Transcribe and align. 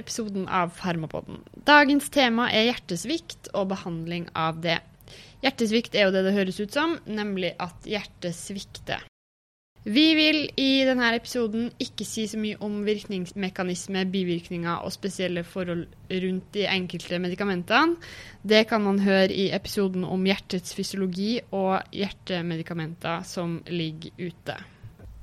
episoden 0.00 0.48
av 0.48 0.72
Farmapodden. 0.76 1.44
Dagens 1.68 2.10
tema 2.12 2.48
er 2.50 2.70
hjertesvikt 2.70 3.52
og 3.54 3.70
behandling 3.74 4.28
av 4.34 4.58
det. 4.64 4.80
Hjertesvikt 5.44 5.94
er 5.96 6.08
jo 6.08 6.16
det 6.16 6.26
det 6.26 6.34
høres 6.36 6.60
ut 6.60 6.74
som, 6.74 6.98
nemlig 7.08 7.54
at 7.62 7.88
hjertet 7.88 8.36
svikter. 8.36 9.06
Vi 9.84 10.10
vil 10.12 10.42
i 10.60 10.82
denne 10.84 11.06
episoden 11.16 11.70
ikke 11.80 12.04
si 12.04 12.26
så 12.28 12.36
mye 12.36 12.58
om 12.60 12.82
virkningsmekanisme, 12.84 14.02
bivirkninger 14.12 14.82
og 14.84 14.92
spesielle 14.92 15.40
forhold 15.40 15.86
rundt 16.10 16.50
de 16.52 16.66
enkelte 16.68 17.16
medikamentene. 17.18 17.96
Det 18.44 18.66
kan 18.68 18.84
man 18.84 19.00
høre 19.00 19.32
i 19.32 19.48
episoden 19.56 20.04
om 20.04 20.26
hjertets 20.28 20.76
fysiologi 20.76 21.38
og 21.56 21.80
hjertemedikamenter 21.96 23.24
som 23.24 23.62
ligger 23.72 24.12
ute. 24.20 24.58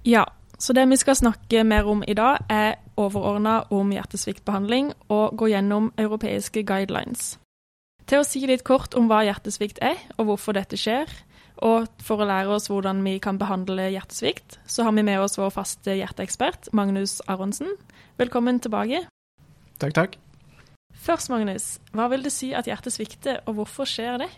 Ja, 0.10 0.26
så 0.58 0.74
det 0.74 0.88
vi 0.90 0.98
skal 0.98 1.20
snakke 1.22 1.62
mer 1.64 1.86
om 1.86 2.02
i 2.08 2.18
dag, 2.18 2.42
er 2.50 2.80
overordna 2.98 3.62
om 3.74 3.92
hjertesviktbehandling 3.94 4.92
og 5.14 5.38
gå 5.40 5.52
gjennom 5.54 5.92
europeiske 5.98 6.66
guidelines. 6.68 7.36
Til 8.08 8.24
å 8.24 8.28
si 8.28 8.42
litt 8.48 8.64
kort 8.68 8.96
om 8.96 9.10
hva 9.10 9.24
hjertesvikt 9.28 9.82
er, 9.84 10.00
og 10.16 10.32
hvorfor 10.32 10.56
dette 10.56 10.80
skjer, 10.80 11.12
og 11.66 11.90
for 12.04 12.22
å 12.22 12.28
lære 12.30 12.54
oss 12.54 12.70
hvordan 12.70 13.02
vi 13.06 13.18
kan 13.24 13.40
behandle 13.42 13.90
hjertesvikt, 13.92 14.60
så 14.70 14.86
har 14.88 14.96
vi 14.96 15.04
med 15.06 15.20
oss 15.20 15.38
vår 15.40 15.52
faste 15.56 15.98
hjerteekspert, 15.98 16.72
Magnus 16.78 17.18
Aronsen. 17.28 17.74
Velkommen 18.22 18.62
tilbake. 18.64 19.04
Takk, 19.82 19.94
takk. 19.98 20.18
Først, 20.98 21.30
Magnus, 21.30 21.78
hva 21.94 22.08
vil 22.12 22.24
det 22.26 22.34
si 22.34 22.54
at 22.58 22.70
hjertet 22.70 22.96
svikter, 22.96 23.42
og 23.46 23.60
hvorfor 23.60 23.90
skjer 23.90 24.24
det? 24.24 24.30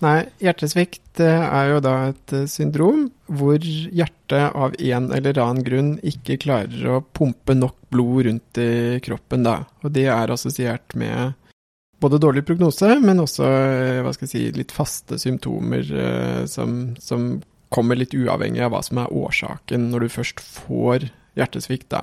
Nei, 0.00 0.20
hjertesvikt 0.40 1.20
eh, 1.20 1.42
er 1.44 1.74
jo 1.74 1.80
da 1.84 1.94
et 2.08 2.32
eh, 2.32 2.46
syndrom 2.48 3.04
hvor 3.28 3.60
hjertet 3.60 4.54
av 4.56 4.72
en 4.78 5.10
eller 5.12 5.40
annen 5.42 5.66
grunn 5.66 5.90
ikke 6.06 6.38
klarer 6.40 6.86
å 6.88 7.02
pumpe 7.04 7.52
nok 7.56 7.76
blod 7.92 8.24
rundt 8.24 8.60
i 8.62 8.96
kroppen 9.04 9.44
da. 9.44 9.58
Og 9.84 9.92
det 9.92 10.06
er 10.08 10.32
assosiert 10.32 10.96
med 10.96 11.36
både 12.00 12.20
dårlig 12.22 12.46
prognose, 12.48 12.94
men 13.04 13.20
også 13.20 13.44
eh, 13.44 14.00
hva 14.00 14.14
skal 14.16 14.24
jeg 14.24 14.32
si, 14.32 14.44
litt 14.56 14.72
faste 14.72 15.20
symptomer 15.20 15.84
som, 16.48 16.82
som, 17.00 17.32
kommer 17.70 17.94
litt 17.94 18.16
uavhengig 18.18 18.64
av 18.66 18.72
hva 18.72 18.80
som 18.82 18.98
er 18.98 19.12
årsaken 19.14 19.84
når 19.92 20.02
du 20.02 20.14
først 20.16 20.40
får 20.42 21.04
hjertesvikt. 21.38 21.92
da. 21.92 22.00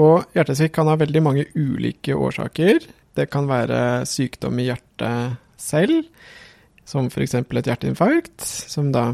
Og 0.00 0.24
hjertesvikt 0.32 0.72
kan 0.78 0.88
ha 0.88 0.94
veldig 0.96 1.20
mange 1.20 1.44
ulike 1.52 2.16
årsaker. 2.16 2.80
Det 3.12 3.26
kan 3.28 3.50
være 3.50 4.06
sykdom 4.08 4.62
i 4.62 4.70
hjertet 4.70 5.36
selv, 5.60 6.06
som 6.86 7.10
f.eks. 7.10 7.34
et 7.34 7.70
hjerteinfarkt, 7.70 8.44
som 8.70 8.92
da 8.94 9.08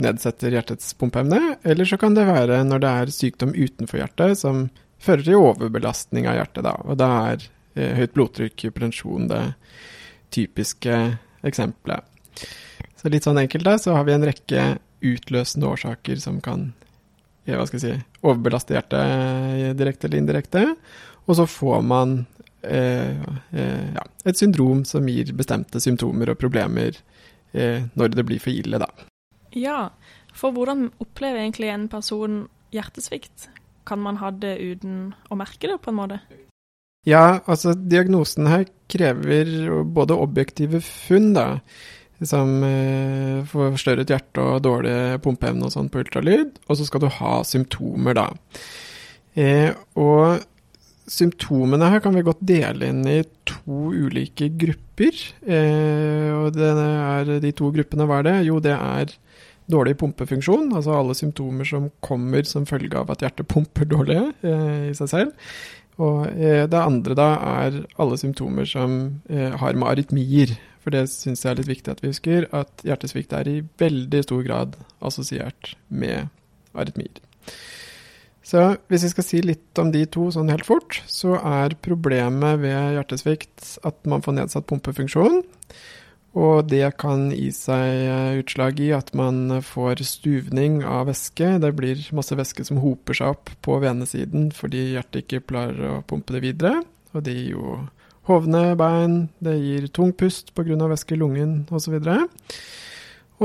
nedsetter 0.00 0.54
hjertets 0.54 0.94
pumpeevne. 0.96 1.56
Eller 1.66 1.88
så 1.88 1.98
kan 2.00 2.14
det 2.16 2.28
være 2.30 2.62
når 2.64 2.82
det 2.82 2.92
er 3.02 3.14
sykdom 3.14 3.56
utenfor 3.56 4.00
hjertet, 4.00 4.38
som 4.40 4.68
fører 5.00 5.26
til 5.26 5.40
overbelastning 5.40 6.28
av 6.30 6.38
hjertet. 6.38 6.64
da, 6.64 6.76
Og 6.86 7.00
da 7.00 7.10
er 7.32 7.50
Eh, 7.78 7.94
høyt 7.94 8.14
blodtrykk, 8.16 8.66
hypertensjon 8.66 9.28
det 9.30 9.42
typiske 10.34 10.96
eksempelet. 11.46 12.02
Så 12.98 13.10
litt 13.12 13.26
sånn 13.26 13.38
enkelt 13.40 13.66
da, 13.66 13.76
så 13.78 13.94
har 13.94 14.06
vi 14.08 14.14
en 14.16 14.26
rekke 14.26 14.64
utløsende 15.06 15.70
årsaker 15.70 16.20
som 16.20 16.40
kan 16.44 16.72
hva 17.50 17.64
skal 17.66 17.80
jeg 17.80 17.96
si, 17.96 18.02
overbelaste 18.22 18.76
hjertet 18.76 19.78
direkte 19.78 20.06
eller 20.06 20.20
indirekte. 20.20 20.60
Og 21.26 21.38
så 21.38 21.46
får 21.50 21.80
man 21.82 22.12
eh, 22.20 22.26
eh, 22.26 22.39
ja, 22.62 24.02
et 24.28 24.36
syndrom 24.36 24.82
som 24.84 25.06
gir 25.08 25.32
bestemte 25.36 25.80
symptomer 25.80 26.32
og 26.32 26.40
problemer 26.40 26.98
eh, 27.52 27.86
når 27.96 28.14
det 28.14 28.26
blir 28.28 28.42
for 28.42 28.52
ille, 28.52 28.80
da. 28.82 28.90
Ja, 29.56 29.90
for 30.36 30.54
hvordan 30.54 30.90
opplever 31.02 31.42
egentlig 31.42 31.70
en 31.72 31.88
person 31.90 32.44
hjertesvikt? 32.74 33.48
Kan 33.88 34.02
man 34.04 34.20
ha 34.20 34.30
det 34.30 34.58
uten 34.60 35.14
å 35.30 35.38
merke 35.38 35.70
det, 35.70 35.80
på 35.82 35.90
en 35.90 35.98
måte? 35.98 36.20
Ja, 37.08 37.40
altså 37.48 37.72
diagnosen 37.74 38.46
her 38.50 38.66
krever 38.90 39.48
både 39.88 40.18
objektive 40.20 40.82
funn, 40.84 41.32
da, 41.34 41.62
som 42.20 42.60
eh, 42.66 43.40
forstørret 43.48 44.12
hjerte 44.12 44.44
og 44.44 44.60
dårlig 44.66 44.94
pumpeevne 45.24 45.66
og 45.66 45.74
sånn 45.74 45.88
på 45.90 46.02
ultralyd, 46.04 46.60
og 46.68 46.76
så 46.76 46.86
skal 46.86 47.06
du 47.06 47.08
ha 47.16 47.38
symptomer, 47.48 48.18
da. 48.20 48.28
Eh, 49.38 49.72
og 49.96 50.44
symptomene 51.10 51.88
her 51.90 52.02
kan 52.04 52.14
vi 52.14 52.24
godt 52.26 52.42
dele 52.46 52.90
inn 52.92 53.02
i 53.08 53.20
to 53.48 53.90
ulike 53.90 54.50
grupper. 54.60 55.16
Eh, 55.42 56.30
og 56.36 56.58
er, 56.60 57.34
de 57.42 57.52
to 57.56 57.72
gruppene, 57.74 58.06
hva 58.08 58.20
er 58.20 58.28
det? 58.28 58.36
Jo, 58.48 58.60
det 58.62 58.76
er 58.76 59.16
dårlig 59.70 59.96
pumpefunksjon, 60.00 60.70
altså 60.74 60.96
alle 60.98 61.14
symptomer 61.14 61.68
som 61.68 61.90
kommer 62.02 62.46
som 62.48 62.66
følge 62.66 62.98
av 62.98 63.10
at 63.12 63.22
hjertet 63.22 63.48
pumper 63.50 63.86
dårlig 63.90 64.18
eh, 64.46 64.90
i 64.90 64.96
seg 64.98 65.12
selv. 65.12 65.52
Og 66.00 66.26
eh, 66.32 66.64
det 66.70 66.80
andre 66.80 67.16
da 67.18 67.28
er 67.64 67.80
alle 68.00 68.18
symptomer 68.20 68.68
som 68.68 68.98
eh, 69.30 69.50
har 69.60 69.78
med 69.78 69.88
arytmier. 69.90 70.56
For 70.80 70.94
det 70.94 71.04
syns 71.12 71.44
jeg 71.44 71.52
er 71.52 71.60
litt 71.60 71.74
viktig 71.74 71.92
at 71.92 72.00
vi 72.00 72.12
husker, 72.12 72.46
at 72.56 72.86
hjertesvikt 72.86 73.34
er 73.36 73.50
i 73.50 73.58
veldig 73.82 74.22
stor 74.24 74.46
grad 74.46 74.78
assosiert 75.04 75.74
med 75.92 76.30
arytmier. 76.72 77.20
Så 78.50 78.62
hvis 78.90 79.04
vi 79.06 79.12
skal 79.12 79.26
si 79.26 79.40
litt 79.44 79.78
om 79.78 79.92
de 79.94 80.02
to 80.10 80.26
sånn 80.34 80.50
helt 80.50 80.66
fort, 80.66 80.98
så 81.06 81.36
er 81.38 81.76
problemet 81.84 82.58
ved 82.64 82.96
hjertesvikt 82.96 83.76
at 83.86 84.00
man 84.10 84.24
får 84.24 84.40
nedsatt 84.40 84.66
pumpefunksjon. 84.70 85.44
Og 86.40 86.66
det 86.70 86.84
kan 87.02 87.28
gi 87.34 87.48
seg 87.54 88.04
eh, 88.06 88.38
utslag 88.38 88.78
i 88.82 88.90
at 88.94 89.10
man 89.18 89.60
får 89.66 90.02
stuvning 90.06 90.80
av 90.86 91.08
væske. 91.10 91.56
Det 91.62 91.72
blir 91.78 92.02
masse 92.14 92.36
væske 92.38 92.66
som 92.66 92.78
hoper 92.82 93.18
seg 93.18 93.34
opp 93.34 93.50
på 93.66 93.78
venesiden 93.82 94.50
fordi 94.54 94.92
hjertet 94.94 95.24
ikke 95.24 95.46
klarer 95.50 95.96
å 95.96 96.04
pumpe 96.06 96.36
det 96.36 96.44
videre. 96.46 96.84
Og 97.14 97.26
det 97.26 97.34
gir 97.34 97.56
jo 97.56 97.80
hovne 98.30 98.76
bein, 98.78 99.24
det 99.42 99.56
gir 99.58 99.90
tung 99.94 100.14
pust 100.14 100.54
pga. 100.54 100.78
væske 100.90 101.16
i 101.16 101.22
lungen 101.22 101.64
osv. 101.70 101.98
Og 101.98 102.06
så 102.06 102.20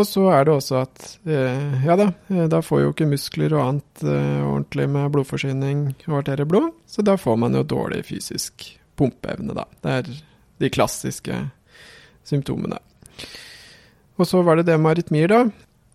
er 0.04 0.44
det 0.44 0.52
også 0.52 0.82
at 0.82 1.04
eh, 1.24 1.86
ja 1.86 1.96
da, 1.96 2.10
eh, 2.28 2.48
da 2.52 2.60
får 2.64 2.82
jo 2.82 2.92
ikke 2.92 3.08
muskler 3.08 3.54
og 3.56 3.62
annet 3.64 4.04
eh, 4.04 4.42
ordentlig 4.44 4.90
med 4.92 5.14
blodforsyning 5.14 5.86
og 6.10 6.18
arterieblod, 6.20 6.74
så 6.88 7.06
da 7.06 7.16
får 7.20 7.38
man 7.40 7.56
jo 7.56 7.64
dårlig 7.64 8.02
fysisk 8.10 8.68
pumpeevne, 9.00 9.56
da. 9.56 9.64
Det 9.84 9.94
er 10.00 10.10
de 10.64 10.72
klassiske 10.72 11.40
symptomene. 12.28 12.80
Og 14.20 14.28
så 14.28 14.42
var 14.44 14.60
det 14.60 14.68
det 14.68 14.80
med 14.80 14.96
arytmier, 14.96 15.32
da. 15.32 15.42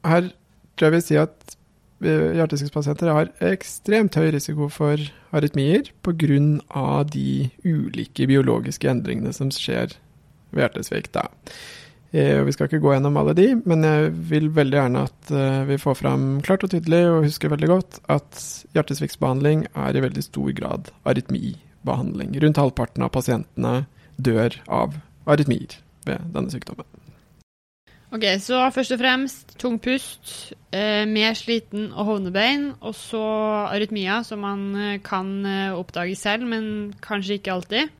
Her 0.08 0.30
tror 0.76 0.88
jeg 0.88 0.96
vi 0.96 1.04
sier 1.04 1.28
at 1.28 1.56
hjertesykdomspasienter 2.00 3.12
har 3.12 3.32
ekstremt 3.44 4.16
høy 4.16 4.30
risiko 4.32 4.70
for 4.72 5.00
arytmier 5.36 5.90
pga. 6.00 7.04
de 7.04 7.50
ulike 7.64 8.26
biologiske 8.26 8.88
endringene 8.88 9.32
som 9.36 9.50
skjer 9.52 9.92
ved 10.50 10.64
hjertesvikt. 10.64 11.12
Da. 11.12 11.28
Eh, 12.10 12.42
vi 12.42 12.52
skal 12.52 12.66
ikke 12.66 12.80
gå 12.82 12.90
gjennom 12.90 13.18
alle 13.20 13.36
de, 13.38 13.46
men 13.70 13.86
jeg 13.86 14.10
vil 14.32 14.48
veldig 14.54 14.78
gjerne 14.80 15.02
at 15.06 15.30
eh, 15.30 15.60
vi 15.68 15.76
får 15.78 15.98
fram 16.00 16.24
klart 16.42 16.64
og 16.66 16.72
tydelig, 16.72 17.04
og 17.06 17.26
husker 17.28 17.52
veldig 17.52 17.68
godt, 17.70 18.00
at 18.10 18.40
hjertesviktbehandling 18.74 19.68
er 19.78 19.94
i 19.94 20.02
veldig 20.02 20.24
stor 20.26 20.50
grad 20.58 20.90
arytmibehandling. 21.06 22.34
Rundt 22.42 22.58
halvparten 22.58 23.06
av 23.06 23.12
pasientene 23.14 23.84
dør 24.18 24.58
av 24.66 24.98
arytmier 25.30 25.78
ved 26.08 26.26
denne 26.34 26.50
sykdommen. 26.50 26.88
Ok, 28.10 28.26
Så 28.42 28.58
først 28.74 28.96
og 28.96 28.98
fremst 28.98 29.54
tung 29.62 29.78
pust, 29.78 30.50
eh, 30.74 31.06
mer 31.06 31.38
sliten 31.38 31.92
og 31.92 32.08
hovnebein, 32.08 32.72
og 32.82 32.98
så 32.98 33.22
arytmia, 33.70 34.24
som 34.26 34.42
man 34.42 34.74
eh, 34.74 34.98
kan 34.98 35.46
oppdage 35.78 36.18
selv, 36.18 36.42
men 36.50 36.90
kanskje 37.06 37.38
ikke 37.38 37.54
alltid. 37.54 37.99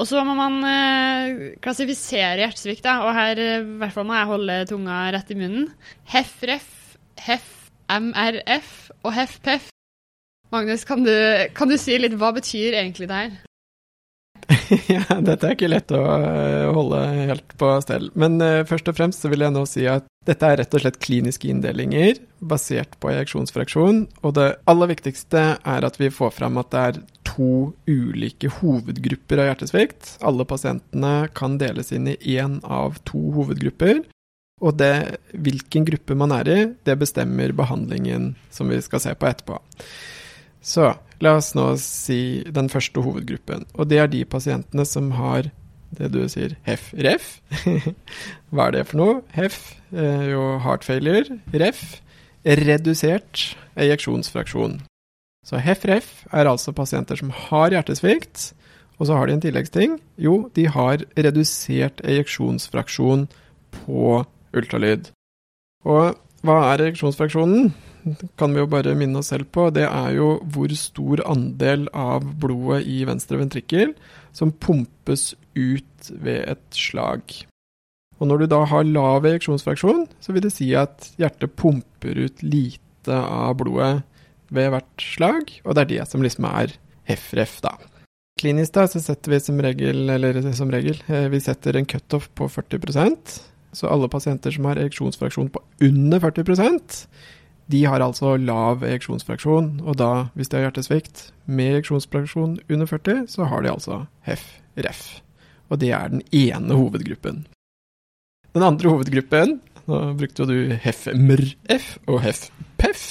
Og 0.00 0.08
så 0.08 0.22
må 0.24 0.32
man 0.38 0.62
eh, 0.64 1.58
klassifisere 1.60 2.40
hjertesvikt, 2.40 2.86
da, 2.86 3.02
og 3.04 3.12
her 3.16 3.40
eh, 3.42 3.66
hvert 3.82 3.92
fall 3.92 4.06
må 4.08 4.16
jeg 4.16 4.30
holde 4.30 4.56
tunga 4.70 5.02
rett 5.12 5.34
i 5.34 5.36
munnen. 5.36 5.68
HEF-REF, 6.08 6.70
HEF-MRF 7.26 8.72
og 9.04 9.12
HEF-PEF. 9.18 9.68
Magnus, 10.50 10.86
kan 10.88 11.04
du, 11.04 11.12
kan 11.54 11.70
du 11.70 11.76
si 11.78 12.00
litt 12.00 12.16
hva 12.18 12.32
betyr 12.34 12.80
egentlig 12.80 13.10
det 13.10 13.20
her? 13.20 13.38
ja, 14.90 15.04
dette 15.20 15.46
er 15.46 15.54
ikke 15.54 15.68
lett 15.70 15.92
å 15.94 16.00
eh, 16.00 16.70
holde 16.72 17.00
helt 17.30 17.54
på 17.60 17.70
stell. 17.84 18.08
Men 18.18 18.40
uh, 18.42 18.64
først 18.66 18.88
og 18.90 18.96
fremst 18.96 19.22
så 19.22 19.30
vil 19.30 19.44
jeg 19.44 19.54
nå 19.54 19.62
si 19.68 19.84
at 19.90 20.08
dette 20.26 20.48
er 20.48 20.60
rett 20.62 20.74
og 20.76 20.82
slett 20.82 20.98
kliniske 21.02 21.48
inndelinger 21.52 22.18
basert 22.40 22.96
på 23.02 23.12
ejeksjonsfraksjon. 23.12 24.02
Og 24.24 24.34
det 24.36 24.48
aller 24.70 24.90
viktigste 24.90 25.44
er 25.60 25.86
at 25.86 26.00
vi 26.00 26.10
får 26.14 26.34
fram 26.40 26.58
at 26.60 26.72
det 26.72 26.86
er 26.88 27.00
to 27.30 27.72
ulike 27.88 28.50
hovedgrupper 28.60 29.42
av 29.42 29.50
hjertesvikt. 29.50 30.16
Alle 30.26 30.46
pasientene 30.48 31.14
kan 31.36 31.58
deles 31.60 31.92
inn 31.96 32.10
i 32.10 32.18
én 32.36 32.58
av 32.66 32.98
to 33.08 33.20
hovedgrupper. 33.38 34.02
Og 34.60 34.76
det, 34.76 35.20
hvilken 35.32 35.86
gruppe 35.88 36.16
man 36.18 36.34
er 36.36 36.50
i, 36.52 36.58
det 36.84 36.98
bestemmer 37.00 37.54
behandlingen 37.56 38.34
som 38.52 38.68
vi 38.68 38.82
skal 38.84 39.00
se 39.00 39.14
på 39.16 39.30
etterpå. 39.30 39.56
Så 40.60 40.90
La 41.20 41.34
oss 41.36 41.50
nå 41.52 41.66
si 41.76 42.40
den 42.48 42.70
første 42.72 43.02
hovedgruppen, 43.04 43.66
og 43.76 43.90
det 43.90 43.98
er 44.00 44.08
de 44.08 44.22
pasientene 44.24 44.86
som 44.88 45.10
har 45.18 45.50
det 45.98 46.08
du 46.14 46.22
sier 46.32 46.54
HEF-REF. 46.64 47.26
Hva 48.54 48.68
er 48.68 48.76
det 48.78 48.86
for 48.88 49.00
noe? 49.02 49.18
HEF, 49.34 49.58
er 49.92 50.30
jo 50.30 50.44
heart 50.64 50.86
failure. 50.86 51.36
REF, 51.52 52.00
redusert 52.46 53.50
ejeksjonsfraksjon. 53.76 54.78
Så 55.46 55.60
HEF-REF 55.62 56.26
er 56.36 56.48
altså 56.50 56.74
pasienter 56.76 57.16
som 57.16 57.32
har 57.32 57.72
hjertesvikt, 57.72 58.50
og 59.00 59.08
så 59.08 59.16
har 59.16 59.26
de 59.26 59.38
en 59.38 59.44
tilleggsting. 59.44 59.96
Jo, 60.20 60.50
de 60.56 60.66
har 60.68 61.04
redusert 61.16 62.02
ejeksjonsfraksjon 62.04 63.24
på 63.80 64.24
ultralyd. 64.56 65.08
Og 65.88 66.18
hva 66.44 66.58
er 66.72 66.84
ejeksjonsfraksjonen? 66.84 67.70
Det 68.04 68.30
kan 68.40 68.52
vi 68.52 68.62
jo 68.62 68.68
bare 68.70 68.96
minne 68.96 69.20
oss 69.20 69.30
selv 69.32 69.48
på. 69.52 69.68
Det 69.72 69.86
er 69.86 70.14
jo 70.16 70.34
hvor 70.52 70.72
stor 70.76 71.22
andel 71.28 71.86
av 71.96 72.24
blodet 72.40 72.84
i 72.88 73.02
venstre 73.08 73.40
ventrikkel 73.40 73.94
som 74.36 74.52
pumpes 74.52 75.34
ut 75.56 76.10
ved 76.10 76.44
et 76.54 76.76
slag. 76.76 77.24
Og 78.20 78.28
når 78.28 78.42
du 78.42 78.50
da 78.52 78.60
har 78.68 78.88
lav 78.88 79.28
ejeksjonsfraksjon, 79.28 80.06
så 80.20 80.36
vil 80.36 80.44
det 80.44 80.52
si 80.52 80.70
at 80.76 81.12
hjertet 81.20 81.56
pumper 81.56 82.20
ut 82.26 82.42
lite 82.44 83.16
av 83.16 83.56
blodet 83.60 84.02
ved 84.50 84.72
hvert 84.74 85.04
slag, 85.04 85.54
og 85.64 85.76
det 85.76 85.84
er 85.84 85.90
de 85.92 86.00
som 86.10 86.24
liksom 86.24 86.46
er 86.50 86.74
HEF-REF, 87.10 87.60
da. 87.64 87.76
Klinisk 88.40 88.74
da, 88.76 88.86
så 88.88 89.02
setter 89.02 89.34
vi 89.34 89.40
som 89.42 89.60
regel, 89.60 90.04
eller 90.10 90.40
som 90.56 90.72
regel, 90.72 91.00
eh, 91.12 91.28
vi 91.32 91.42
setter 91.44 91.76
en 91.76 91.88
cutoff 91.88 92.30
på 92.38 92.48
40% 92.48 93.40
så 93.72 93.86
alle 93.86 94.08
pasienter 94.10 94.50
som 94.50 94.66
har 94.66 94.80
ereksjonsfraksjon 94.80 95.52
på 95.54 95.60
under 95.86 96.18
40% 96.18 96.96
de 97.70 97.84
har 97.86 98.02
altså 98.02 98.34
lav 98.40 98.82
ereksjonsfraksjon, 98.82 99.76
og 99.86 99.98
da, 100.00 100.10
hvis 100.34 100.50
de 100.50 100.58
har 100.58 100.68
hjertesvikt 100.68 101.28
med 101.46 101.76
ereksjonsfraksjon 101.76 102.56
under 102.66 102.88
40, 102.90 103.26
så 103.30 103.46
har 103.46 103.62
de 103.62 103.70
altså 103.70 103.98
HEF-REF. 104.26 105.02
Og 105.70 105.78
det 105.82 105.92
er 105.94 106.10
den 106.10 106.24
ene 106.34 106.74
hovedgruppen. 106.74 107.44
Den 108.56 108.66
andre 108.66 108.90
hovedgruppen, 108.90 109.60
nå 109.86 110.00
brukte 110.18 110.42
jo 110.42 110.48
du 110.50 110.74
HEF-MRF 110.82 111.92
og 112.10 112.24
HEF-PEF, 112.24 113.04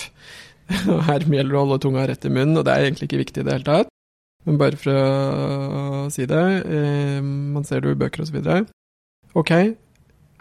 og 0.94 1.04
her 1.07 1.25
gjelder 1.25 1.54
det 1.54 1.60
å 1.60 1.63
holde 1.66 1.81
tunga 1.83 2.06
rett 2.10 2.27
i 2.27 2.33
munnen, 2.33 2.60
og 2.60 2.68
det 2.68 2.75
er 2.75 2.88
egentlig 2.88 3.10
ikke 3.10 3.24
viktig 3.24 3.44
i 3.44 3.48
det 3.48 3.56
hele 3.57 3.68
tatt. 3.68 3.94
Men 4.48 4.60
bare 4.62 4.80
for 4.80 4.95
å 4.95 6.07
si 6.13 6.25
det, 6.30 6.45
eh, 6.63 7.19
man 7.21 7.66
ser 7.68 7.81
det 7.81 7.92
jo 7.92 7.98
i 7.98 8.00
bøker 8.00 8.24
osv. 8.24 8.39
Ok, 9.38 9.51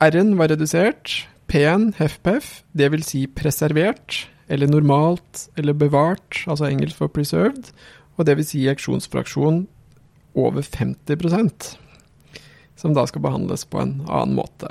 R-en 0.08 0.36
var 0.38 0.52
redusert. 0.52 1.24
P-en, 1.48 1.90
HEF-PEF, 1.96 2.50
det 2.76 2.90
vil 2.92 3.04
si 3.06 3.22
preservert, 3.26 4.26
eller 4.52 4.68
normalt, 4.68 5.46
eller 5.56 5.76
bevart, 5.76 6.42
altså 6.46 6.68
engelsk 6.68 7.00
for 7.00 7.12
preserved, 7.12 7.72
og 8.16 8.28
det 8.28 8.36
vil 8.36 8.46
si 8.46 8.66
auksjonsfraksjon 8.68 9.62
over 10.38 10.62
50% 10.62 11.72
som 12.78 12.94
da 12.94 13.06
skal 13.08 13.24
behandles 13.24 13.64
på 13.66 13.80
en 13.82 13.96
annen 14.06 14.36
måte. 14.38 14.70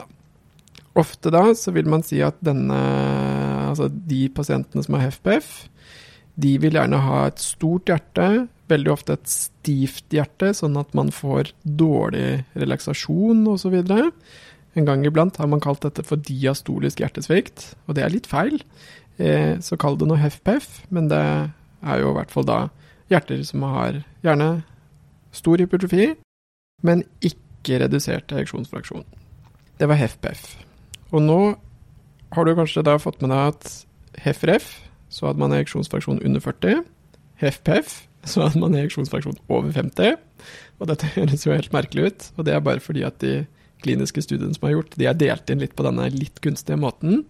Ofte 0.98 1.32
da 1.34 1.44
så 1.58 1.74
vil 1.76 1.90
man 1.92 2.06
si 2.06 2.22
at 2.26 2.40
denne, 2.46 2.78
altså 3.72 3.90
de 3.90 4.28
pasientene 4.34 4.84
som 4.86 4.98
har 4.98 5.08
HFPF, 5.08 5.52
de 6.38 6.54
vil 6.62 6.78
gjerne 6.78 7.00
ha 7.02 7.24
et 7.28 7.42
stort 7.42 7.90
hjerte, 7.90 8.48
veldig 8.70 8.92
ofte 8.94 9.16
et 9.18 9.32
stivt 9.32 10.14
hjerte, 10.14 10.52
sånn 10.54 10.78
at 10.78 10.94
man 10.98 11.10
får 11.14 11.50
dårlig 11.64 12.44
relaksasjon 12.60 13.42
osv. 13.56 13.78
En 14.78 14.88
gang 14.88 15.06
iblant 15.08 15.40
har 15.42 15.50
man 15.50 15.64
kalt 15.64 15.82
dette 15.88 16.06
for 16.06 16.22
diastolisk 16.22 17.02
hjertesvikt, 17.02 17.72
og 17.88 17.98
det 17.98 18.06
er 18.06 18.14
litt 18.14 18.30
feil. 18.30 18.60
Eh, 19.18 19.58
så 19.66 19.80
kall 19.82 19.98
det 19.98 20.10
noe 20.10 20.22
HFPF, 20.22 20.84
men 20.94 21.10
det 21.10 21.24
er 21.24 22.04
jo 22.04 22.12
i 22.12 22.18
hvert 22.20 22.34
fall 22.34 22.46
da 22.46 22.60
hjerter 23.10 23.42
som 23.48 23.66
har 23.66 24.04
gjerne 24.26 24.52
stor 25.34 25.62
hypertrofi, 25.64 26.12
men 26.86 27.02
ikke 27.26 27.82
redusert 27.82 28.30
ereksjonsfraksjon. 28.34 29.06
Det 29.78 29.90
var 29.90 29.98
HFPF. 29.98 30.44
Og 31.16 31.24
nå 31.24 31.40
har 32.36 32.46
du 32.46 32.56
kanskje 32.58 32.86
da 32.86 32.98
fått 33.02 33.22
med 33.24 33.32
deg 33.34 33.54
at 33.54 33.70
HFRF, 34.24 34.70
så 35.14 35.30
hadde 35.30 35.42
man 35.42 35.56
ereksjonsfraksjon 35.56 36.22
under 36.26 36.44
40. 36.44 36.82
HFPF, 37.42 37.94
så 38.28 38.48
hadde 38.48 38.62
man 38.62 38.76
ereksjonsfraksjon 38.76 39.40
over 39.48 39.72
50. 39.76 40.18
Og 40.82 40.92
dette 40.92 41.12
høres 41.16 41.46
jo 41.48 41.56
helt 41.56 41.74
merkelig 41.76 42.10
ut, 42.12 42.28
og 42.36 42.48
det 42.48 42.56
er 42.56 42.66
bare 42.66 42.84
fordi 42.84 43.06
at 43.08 43.20
de 43.24 43.40
kliniske 43.84 44.24
studiene 44.26 44.58
som 44.58 44.68
er 44.68 44.76
gjort, 44.76 44.98
de 44.98 45.08
er 45.08 45.18
delt 45.18 45.52
inn 45.54 45.62
litt 45.62 45.76
på 45.78 45.86
denne 45.86 46.10
litt 46.14 46.42
gunstige 46.44 46.80
måten. 46.82 47.24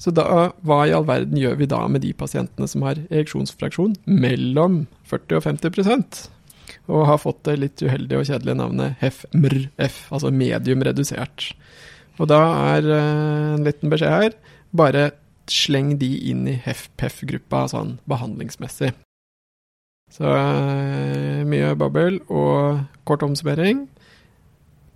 Så 0.00 0.12
da, 0.14 0.50
hva 0.66 0.82
i 0.88 0.92
all 0.94 1.06
verden 1.08 1.38
gjør 1.38 1.58
vi 1.60 1.68
da 1.70 1.80
med 1.88 2.02
de 2.04 2.12
pasientene 2.16 2.68
som 2.68 2.84
har 2.86 3.00
ereksjonsfraksjon 3.08 3.98
mellom 4.08 4.84
40 5.10 5.38
og 5.38 5.44
50% 5.46 6.22
og 6.90 7.06
har 7.06 7.20
fått 7.20 7.42
det 7.46 7.58
litt 7.60 7.82
uheldige 7.84 8.20
og 8.20 8.28
kjedelige 8.28 8.58
navnet 8.58 9.02
HEF-MRF, 9.02 9.98
altså 10.14 10.32
medium 10.34 10.82
redusert. 10.86 11.52
Og 12.22 12.28
da 12.30 12.38
er 12.76 12.86
uh, 12.86 13.54
en 13.56 13.66
liten 13.66 13.90
beskjed 13.90 14.12
her 14.14 14.36
bare 14.72 15.10
sleng 15.50 15.96
de 15.98 16.08
inn 16.30 16.46
i 16.46 16.54
HEF-PEF-gruppa 16.62 17.64
sånn 17.72 17.96
behandlingsmessig. 18.08 18.92
Så 20.12 20.28
uh, 20.28 21.42
mye 21.48 21.72
babbel 21.80 22.20
og 22.30 22.84
kort 23.08 23.24
omsummering. 23.26 23.88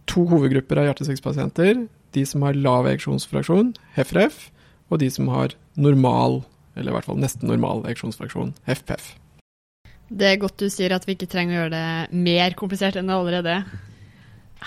To 0.06 0.22
hovedgrupper 0.30 0.78
av 0.78 0.90
hjertesviktspasienter. 0.90 1.86
De 2.14 2.24
som 2.28 2.44
har 2.46 2.56
lav 2.56 2.86
ejeksjonsfraksjon, 2.88 3.74
HEF-REF, 3.96 4.46
og 4.88 5.02
de 5.02 5.10
som 5.10 5.26
har 5.34 5.56
normal, 5.74 6.44
eller 6.76 6.92
i 6.92 6.94
hvert 6.94 7.08
fall 7.08 7.18
nesten 7.20 7.50
normal 7.50 7.82
ejeksjonsfraksjon, 7.90 8.54
HEF-PEF. 8.70 9.16
Det 10.06 10.30
er 10.30 10.38
godt 10.38 10.62
du 10.62 10.70
sier 10.70 10.94
at 10.94 11.04
vi 11.08 11.16
ikke 11.16 11.28
trenger 11.28 11.56
å 11.56 11.60
gjøre 11.64 11.74
det 11.74 12.22
mer 12.22 12.54
komplisert 12.56 12.96
enn 13.00 13.10
det 13.10 13.18
allerede 13.18 13.58
er. 13.58 13.68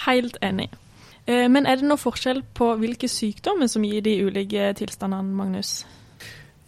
Helt 0.04 0.36
enig. 0.46 0.68
Eh, 1.30 1.46
men 1.52 1.70
er 1.70 1.78
det 1.78 1.88
noe 1.88 2.02
forskjell 2.02 2.42
på 2.58 2.72
hvilke 2.81 3.10
sykdommer 3.12 3.70
som 3.70 3.86
gir 3.86 4.02
de 4.06 4.16
ulike 4.26 4.72
tilstandene, 4.80 5.36
Magnus? 5.38 5.84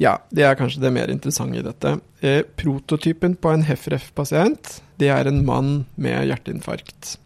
Ja, 0.02 0.16
det 0.34 0.46
er 0.46 0.58
kanskje 0.58 0.82
det 0.82 0.94
mer 0.94 1.12
interessante 1.14 1.60
i 1.60 1.66
dette. 1.66 1.98
Eh, 2.26 2.42
prototypen 2.58 3.36
på 3.38 3.54
en 3.54 3.66
HEFREF-pasient, 3.66 4.80
det 5.02 5.12
er 5.14 5.30
en 5.30 5.44
mann 5.46 5.74
med 5.96 6.30
hjerteinfarkt. 6.30 7.18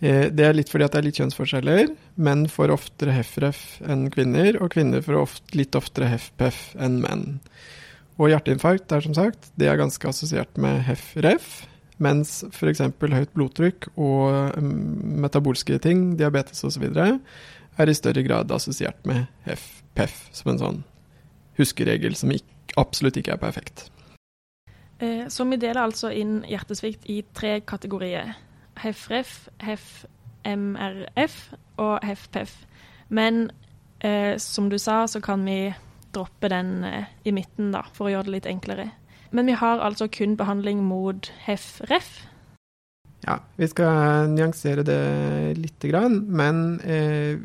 Eh, 0.00 0.30
det 0.32 0.46
er 0.46 0.56
litt 0.56 0.72
fordi 0.72 0.86
at 0.86 0.94
det 0.94 1.00
er 1.00 1.08
litt 1.08 1.20
kjønnsforskjeller. 1.20 1.92
Menn 2.24 2.46
får 2.52 2.72
oftere 2.74 3.16
HEFREF 3.16 3.60
enn 3.88 4.08
kvinner, 4.12 4.58
og 4.60 4.72
kvinner 4.76 5.04
får 5.04 5.20
ofte, 5.20 5.56
litt 5.60 5.76
oftere 5.78 6.10
HEFPEF 6.12 6.64
enn 6.84 7.00
menn. 7.04 7.28
Og 8.20 8.30
hjerteinfarkt 8.30 8.92
er 8.94 9.04
som 9.04 9.16
sagt, 9.16 9.50
det 9.58 9.68
er 9.68 9.80
ganske 9.80 10.08
assosiert 10.08 10.60
med 10.60 10.84
HEF-REF. 10.88 11.64
Mens 12.02 12.40
f.eks. 12.50 12.82
høyt 12.82 13.34
blodtrykk 13.36 13.86
og 13.94 14.58
mm, 14.58 15.20
metabolske 15.22 15.78
ting, 15.82 16.14
diabetes 16.18 16.64
osv., 16.66 16.88
er 16.94 17.90
i 17.90 17.94
større 17.94 18.22
grad 18.26 18.50
assosiert 18.54 18.98
med 19.06 19.26
HEF-PEF, 19.46 20.16
som 20.34 20.52
en 20.52 20.60
sånn 20.62 20.80
huskeregel 21.58 22.16
som 22.18 22.32
ikke, 22.34 22.74
absolutt 22.80 23.18
ikke 23.20 23.34
er 23.34 23.42
perfekt. 23.42 23.86
Eh, 24.98 25.26
så 25.30 25.46
vi 25.46 25.58
deler 25.60 25.84
altså 25.84 26.10
inn 26.14 26.40
hjertesvikt 26.48 27.06
i 27.10 27.20
tre 27.34 27.58
kategorier. 27.66 28.34
HEF-REF, 28.82 29.34
HEF-MRF 29.62 31.38
og 31.82 32.06
HEF-PEF. 32.06 32.54
Men 33.14 33.48
eh, 34.00 34.34
som 34.42 34.70
du 34.70 34.78
sa, 34.78 35.04
så 35.10 35.22
kan 35.22 35.44
vi 35.46 35.74
droppe 36.14 36.50
den 36.50 36.84
eh, 36.84 37.10
i 37.26 37.34
midten, 37.34 37.72
da, 37.74 37.84
for 37.94 38.08
å 38.08 38.14
gjøre 38.14 38.30
det 38.30 38.36
litt 38.38 38.50
enklere. 38.50 38.90
Men 39.30 39.46
vi 39.46 39.56
har 39.58 39.82
altså 39.82 40.08
kun 40.12 40.36
behandling 40.36 40.84
mot 40.84 41.30
HEF-REF. 41.46 42.12
Ja, 43.24 43.38
vi 43.56 43.68
skal 43.70 44.28
nyansere 44.34 44.84
det 44.84 45.56
lite 45.56 45.88
grann, 45.88 46.20
men 46.28 46.80
eh, 46.84 47.40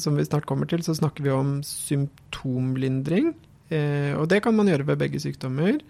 som 0.00 0.16
vi 0.16 0.24
snart 0.24 0.46
kommer 0.48 0.68
til, 0.68 0.82
så 0.84 0.94
snakker 0.96 1.24
vi 1.24 1.34
om 1.34 1.58
symptomlindring. 1.66 3.34
Eh, 3.68 4.12
og 4.16 4.28
det 4.32 4.42
kan 4.44 4.56
man 4.56 4.70
gjøre 4.72 4.88
ved 4.88 5.00
begge 5.04 5.20
sykdommer. 5.20 5.80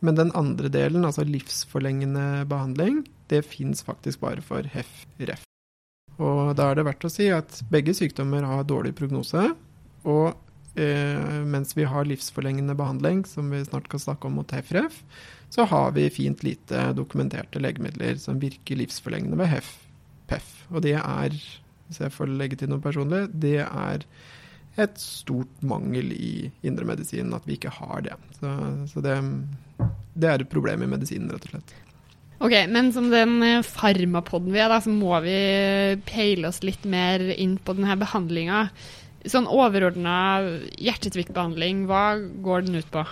Men 0.00 0.18
den 0.18 0.30
andre 0.38 0.70
delen, 0.70 1.04
altså 1.04 1.24
livsforlengende 1.26 2.44
behandling, 2.48 3.02
det 3.30 3.44
fins 3.48 3.82
faktisk 3.82 4.20
bare 4.20 4.44
for 4.44 4.62
HEF-REF. 4.62 5.42
Og 6.18 6.54
da 6.58 6.68
er 6.70 6.78
det 6.78 6.86
verdt 6.86 7.06
å 7.06 7.12
si 7.12 7.28
at 7.30 7.60
begge 7.70 7.94
sykdommer 7.94 8.46
har 8.46 8.66
dårlig 8.66 8.94
prognose. 8.98 9.48
Og 10.08 10.36
mens 10.78 11.74
vi 11.76 11.86
har 11.88 12.06
livsforlengende 12.06 12.76
behandling, 12.78 13.24
som 13.26 13.50
vi 13.50 13.64
snart 13.66 13.88
kan 13.90 14.02
snakke 14.02 14.28
om 14.28 14.38
mot 14.38 14.52
HEF-REF, 14.54 15.00
så 15.50 15.64
har 15.64 15.92
vi 15.96 16.10
fint 16.12 16.42
lite 16.44 16.90
dokumenterte 16.96 17.60
legemidler 17.60 18.18
som 18.20 18.40
virker 18.40 18.78
livsforlengende 18.78 19.38
ved 19.40 19.50
HEF-PEF. 19.54 20.50
Og 20.70 20.84
det 20.84 20.96
er, 21.00 21.36
hvis 21.88 22.02
jeg 22.02 22.14
får 22.14 22.34
legge 22.36 22.60
til 22.60 22.70
noe 22.72 22.84
personlig, 22.84 23.26
det 23.32 23.62
er 23.64 24.04
et 24.78 25.00
stort 25.02 25.64
mangel 25.66 26.12
i 26.14 26.32
indremedisinen 26.66 27.34
at 27.34 27.46
vi 27.48 27.56
ikke 27.58 27.74
har 27.80 28.04
det. 28.06 28.14
Så, 28.38 28.54
så 28.92 29.02
det, 29.04 29.16
det, 30.14 30.28
er 30.28 30.44
et 30.44 30.52
problem 30.52 30.84
i 30.84 30.90
medisinen, 30.90 31.32
rett 31.32 31.48
og 31.48 31.56
slett. 31.56 31.74
Ok, 32.38 32.54
Men 32.70 32.92
som 32.94 33.08
den 33.10 33.40
eh, 33.42 33.64
farmapoden 33.66 34.52
vi 34.54 34.60
er, 34.62 34.70
da, 34.70 34.78
så 34.84 34.92
må 34.94 35.16
vi 35.24 35.38
peile 36.06 36.52
oss 36.52 36.62
litt 36.62 36.84
mer 36.86 37.24
inn 37.34 37.56
på 37.58 37.74
denne 37.74 37.96
behandlinga. 37.98 38.68
Sånn 39.26 39.48
overordna 39.50 40.18
hjertetvikkbehandling, 40.78 41.86
hva 41.90 42.18
går 42.44 42.68
den 42.68 42.78
ut 42.78 42.90
på? 42.92 43.02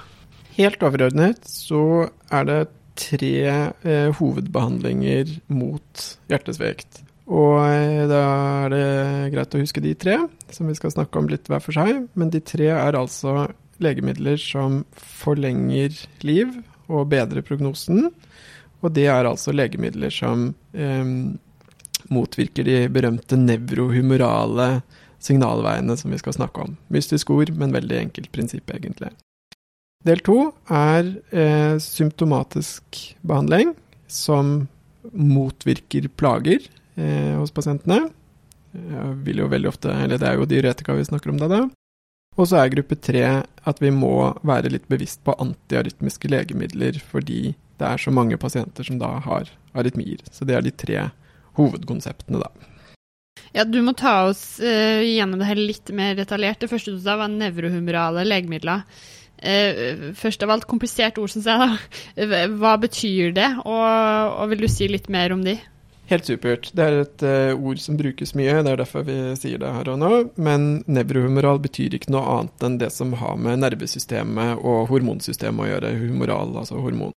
Helt 0.56 0.84
overordnet 0.86 1.42
så 1.50 2.06
er 2.32 2.46
det 2.48 2.60
tre 2.96 3.34
eh, 3.50 4.08
hovedbehandlinger 4.16 5.34
mot 5.52 6.06
hjertesvikt. 6.30 7.02
Og 7.26 7.58
eh, 7.66 8.04
da 8.08 8.22
er 8.64 8.72
det 8.72 8.86
greit 9.34 9.56
å 9.56 9.60
huske 9.60 9.82
de 9.84 9.94
tre, 9.98 10.18
som 10.54 10.70
vi 10.70 10.76
skal 10.78 10.94
snakke 10.94 11.20
om 11.20 11.28
litt 11.30 11.50
hver 11.50 11.62
for 11.64 11.76
seg. 11.76 12.06
Men 12.14 12.30
de 12.32 12.40
tre 12.40 12.70
er 12.72 12.98
altså 12.98 13.48
legemidler 13.82 14.38
som 14.40 14.84
forlenger 14.96 15.98
liv 16.24 16.54
og 16.86 17.10
bedre 17.12 17.42
prognosen. 17.44 18.08
Og 18.84 18.94
det 18.94 19.08
er 19.10 19.26
altså 19.28 19.52
legemidler 19.52 20.14
som 20.14 20.52
eh, 20.72 21.10
motvirker 22.12 22.66
de 22.66 22.84
berømte 22.92 23.38
nevrohumorale 23.40 24.70
signalveiene 25.26 25.96
som 25.98 26.12
vi 26.14 26.20
skal 26.20 26.36
snakke 26.36 26.64
om. 26.64 26.76
Mystisk 26.94 27.32
ord, 27.34 27.52
men 27.58 27.74
veldig 27.74 27.98
enkelt 28.06 28.30
prinsipp, 28.34 28.70
egentlig. 28.74 29.10
Del 30.06 30.22
to 30.22 30.52
er 30.70 31.08
eh, 31.34 31.76
symptomatisk 31.82 33.00
behandling 33.26 33.74
som 34.06 34.68
motvirker 35.10 36.06
plager 36.18 36.62
eh, 36.94 37.34
hos 37.38 37.50
pasientene. 37.54 38.06
Ofte, 38.76 39.88
Det 40.12 40.20
er 40.20 40.36
jo 40.36 40.44
diuretika 40.44 40.94
vi 40.94 41.04
snakker 41.08 41.32
om 41.32 41.38
da. 41.40 41.48
da. 41.48 41.60
Og 42.36 42.50
så 42.50 42.60
er 42.60 42.74
gruppe 42.74 42.98
tre 43.00 43.24
at 43.64 43.78
vi 43.80 43.90
må 43.90 44.34
være 44.44 44.68
litt 44.74 44.88
bevisst 44.92 45.22
på 45.24 45.34
antiarytmiske 45.40 46.28
legemidler 46.28 47.00
fordi 47.00 47.54
det 47.80 47.86
er 47.88 48.00
så 48.00 48.12
mange 48.12 48.36
pasienter 48.40 48.84
som 48.84 49.00
da 49.00 49.14
har 49.24 49.48
arytmier. 49.76 50.20
Så 50.32 50.44
det 50.44 50.56
er 50.56 50.64
de 50.64 50.72
tre 50.72 51.08
hovedkonseptene, 51.56 52.42
da. 52.44 52.75
Ja, 53.56 53.64
Du 53.64 53.80
må 53.84 53.94
ta 53.96 54.26
oss 54.28 54.58
uh, 54.60 55.02
gjennom 55.04 55.40
det 55.40 55.50
her 55.50 55.60
litt 55.60 55.92
mer 55.96 56.16
detaljert. 56.18 56.60
Det 56.60 56.70
første 56.72 56.94
du 56.94 57.00
sa, 57.00 57.18
var 57.20 57.32
nevrohumorale 57.32 58.26
legemidler. 58.26 58.84
Uh, 59.36 60.12
først 60.16 60.44
av 60.44 60.52
alt 60.54 60.68
komplisert 60.68 61.20
ord, 61.20 61.32
syns 61.32 61.48
jeg. 61.48 61.62
da. 61.62 62.42
Hva 62.56 62.76
betyr 62.82 63.32
det, 63.36 63.48
og, 63.64 63.86
og, 63.86 64.44
vil 64.52 64.66
du 64.66 64.70
si 64.72 64.88
litt 64.90 65.10
mer 65.12 65.34
om 65.36 65.44
de? 65.46 65.56
Helt 66.06 66.28
supert. 66.28 66.70
Det 66.76 66.84
er 66.84 67.00
et 67.02 67.24
uh, 67.26 67.52
ord 67.56 67.80
som 67.82 67.98
brukes 67.98 68.36
mye, 68.38 68.60
det 68.62 68.72
er 68.72 68.80
derfor 68.84 69.06
vi 69.08 69.18
sier 69.40 69.58
det 69.62 69.72
her 69.74 69.90
og 69.90 69.98
nå. 70.02 70.12
Men 70.38 70.68
nevrohumoral 70.86 71.58
betyr 71.64 71.98
ikke 71.98 72.14
noe 72.14 72.38
annet 72.38 72.66
enn 72.68 72.80
det 72.82 72.92
som 72.94 73.16
har 73.18 73.40
med 73.40 73.64
nervesystemet 73.64 74.62
og 74.62 74.86
hormonsystemet 74.92 75.64
å 75.64 75.70
gjøre. 75.72 75.96
Humoral, 76.04 76.54
altså 76.62 76.78
hormon. 76.78 77.16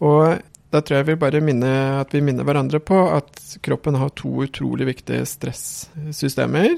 Og 0.00 0.40
da 0.70 0.82
tror 0.82 1.00
jeg 1.00 1.08
vi 1.08 1.18
bare 1.20 1.42
minner, 1.42 2.00
at 2.00 2.14
vi 2.14 2.22
minner 2.24 2.46
hverandre 2.46 2.78
på 2.82 2.98
at 3.10 3.40
kroppen 3.66 3.98
har 3.98 4.12
to 4.18 4.44
utrolig 4.46 4.86
viktige 4.92 5.26
stressystemer 5.26 6.76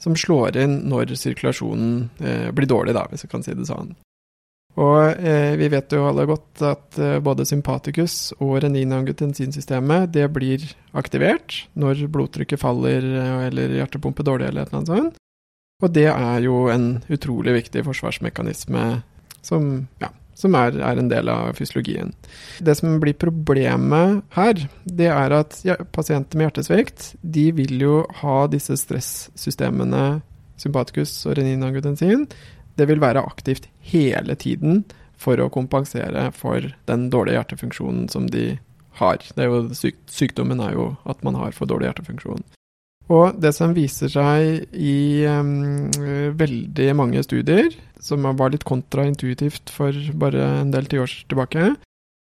som 0.00 0.16
slår 0.16 0.56
inn 0.62 0.80
når 0.88 1.12
sirkulasjonen 1.18 1.92
eh, 2.24 2.48
blir 2.56 2.68
dårlig, 2.68 2.96
da, 2.96 3.04
hvis 3.10 3.26
vi 3.26 3.32
kan 3.32 3.44
si 3.44 3.54
det 3.56 3.68
sånn. 3.68 3.94
Og 4.74 5.20
eh, 5.22 5.54
vi 5.60 5.68
vet 5.70 5.92
jo 5.94 6.02
alle 6.08 6.24
godt 6.26 6.62
at 6.66 6.98
eh, 6.98 7.20
både 7.22 7.46
sympaticus 7.46 8.32
og 8.40 8.56
renin-angiotensinsystemet 8.64 10.10
det 10.16 10.26
blir 10.34 10.64
aktivert 10.98 11.60
når 11.78 12.08
blodtrykket 12.10 12.62
faller 12.62 13.06
eh, 13.06 13.44
eller 13.50 13.76
hjertepumpe 13.78 14.26
dårlig 14.26 14.50
eller 14.50 14.72
noe 14.74 14.88
sånt. 14.88 15.20
Og 15.82 15.94
det 15.94 16.08
er 16.10 16.42
jo 16.42 16.66
en 16.72 16.88
utrolig 17.12 17.54
viktig 17.60 17.84
forsvarsmekanisme 17.86 18.84
som 19.44 19.70
ja, 20.02 20.10
som 20.38 20.56
er, 20.58 20.76
er, 20.78 20.98
en 20.98 21.10
del 21.10 21.30
av 21.30 21.54
fysiologien. 21.58 22.12
Det 22.58 22.74
som 22.78 22.98
blir 23.02 23.16
problemet 23.18 24.24
her, 24.34 24.66
det 24.84 25.08
er 25.12 25.36
at 25.38 25.60
ja, 25.66 25.78
pasienter 25.94 26.38
med 26.38 26.48
hjertesvikt 26.48 27.12
de 27.22 27.48
vil 27.56 27.78
jo 27.82 28.00
ha 28.22 28.44
disse 28.50 28.76
stressystemene, 28.80 30.22
sympaticus 30.60 31.12
og 31.28 31.38
renin-angiotensin, 31.38 32.28
det 32.78 32.86
vil 32.90 33.02
være 33.02 33.22
aktivt 33.22 33.68
hele 33.86 34.36
tiden 34.38 34.82
for 35.20 35.38
å 35.40 35.50
kompensere 35.52 36.28
for 36.34 36.72
den 36.88 37.08
dårlige 37.12 37.38
hjertefunksjonen 37.38 38.08
som 38.12 38.26
de 38.30 38.56
har. 38.98 39.22
Er 39.38 39.50
jo, 39.50 39.62
syk, 39.74 39.98
sykdommen 40.10 40.62
er 40.62 40.74
jo 40.76 40.90
at 41.08 41.22
man 41.26 41.38
har 41.38 41.54
for 41.56 41.70
dårlig 41.70 41.90
hjertefunksjon. 41.90 42.44
Og 43.12 43.36
det 43.36 43.52
som 43.52 43.74
viser 43.76 44.08
seg 44.08 44.64
i 44.72 45.24
um, 45.28 45.90
veldig 46.38 46.88
mange 46.96 47.22
studier, 47.26 47.68
som 48.00 48.24
var 48.38 48.52
litt 48.52 48.64
kontraintuitivt 48.68 49.72
for 49.72 49.96
bare 50.20 50.46
en 50.62 50.72
del 50.72 50.88
tiår 50.88 51.12
tilbake, 51.28 51.74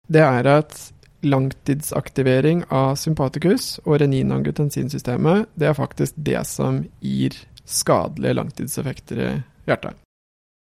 det 0.09 0.25
er 0.25 0.49
at 0.49 0.77
langtidsaktivering 1.25 2.65
av 2.73 2.97
sympaticus 3.01 3.79
og 3.85 3.99
renin-angiotensinsystemet, 4.03 5.49
det 5.57 5.71
er 5.71 5.77
faktisk 5.77 6.17
det 6.21 6.41
som 6.49 6.83
gir 7.01 7.37
skadelige 7.65 8.37
langtidseffekter 8.37 9.21
i 9.25 9.31
hjertet. 9.69 9.97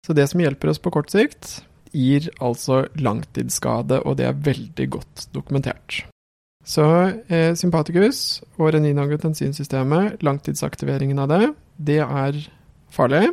Så 0.06 0.14
det 0.14 0.28
som 0.30 0.42
hjelper 0.44 0.70
oss 0.70 0.82
på 0.84 0.94
kort 0.94 1.14
sikt, 1.14 1.64
gir 1.94 2.30
altså 2.44 2.84
langtidsskade, 3.00 4.02
og 4.04 4.18
det 4.20 4.28
er 4.30 4.42
veldig 4.46 4.90
godt 4.98 5.28
dokumentert. 5.34 6.04
Så 6.64 6.86
eh, 7.28 7.52
sympaticus 7.60 8.42
og 8.56 8.72
renin-angiotensinsystemet, 8.76 10.24
langtidsaktiveringen 10.24 11.20
av 11.20 11.32
det, 11.32 11.44
det 11.76 12.00
er 12.06 12.40
farlig. 12.94 13.28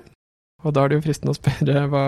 Og 0.65 0.75
da 0.75 0.85
er 0.85 0.91
det 0.91 0.99
jo 0.99 1.07
fristende 1.07 1.35
å 1.35 1.39
spørre 1.39 1.87
hva, 1.93 2.05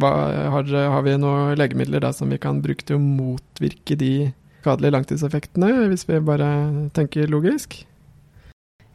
hva 0.00 0.12
har, 0.56 0.72
har, 0.96 1.04
vi 1.06 1.18
noen 1.20 1.54
legemidler 1.60 2.02
da 2.02 2.12
som 2.16 2.32
vi 2.32 2.40
kan 2.40 2.62
bruke 2.64 2.86
til 2.88 2.98
å 2.98 3.04
motvirke 3.04 3.98
de 4.00 4.32
skadelige 4.62 4.96
langtidseffektene, 4.96 5.88
hvis 5.90 6.06
vi 6.08 6.22
bare 6.24 6.48
tenker 6.96 7.30
logisk? 7.30 7.82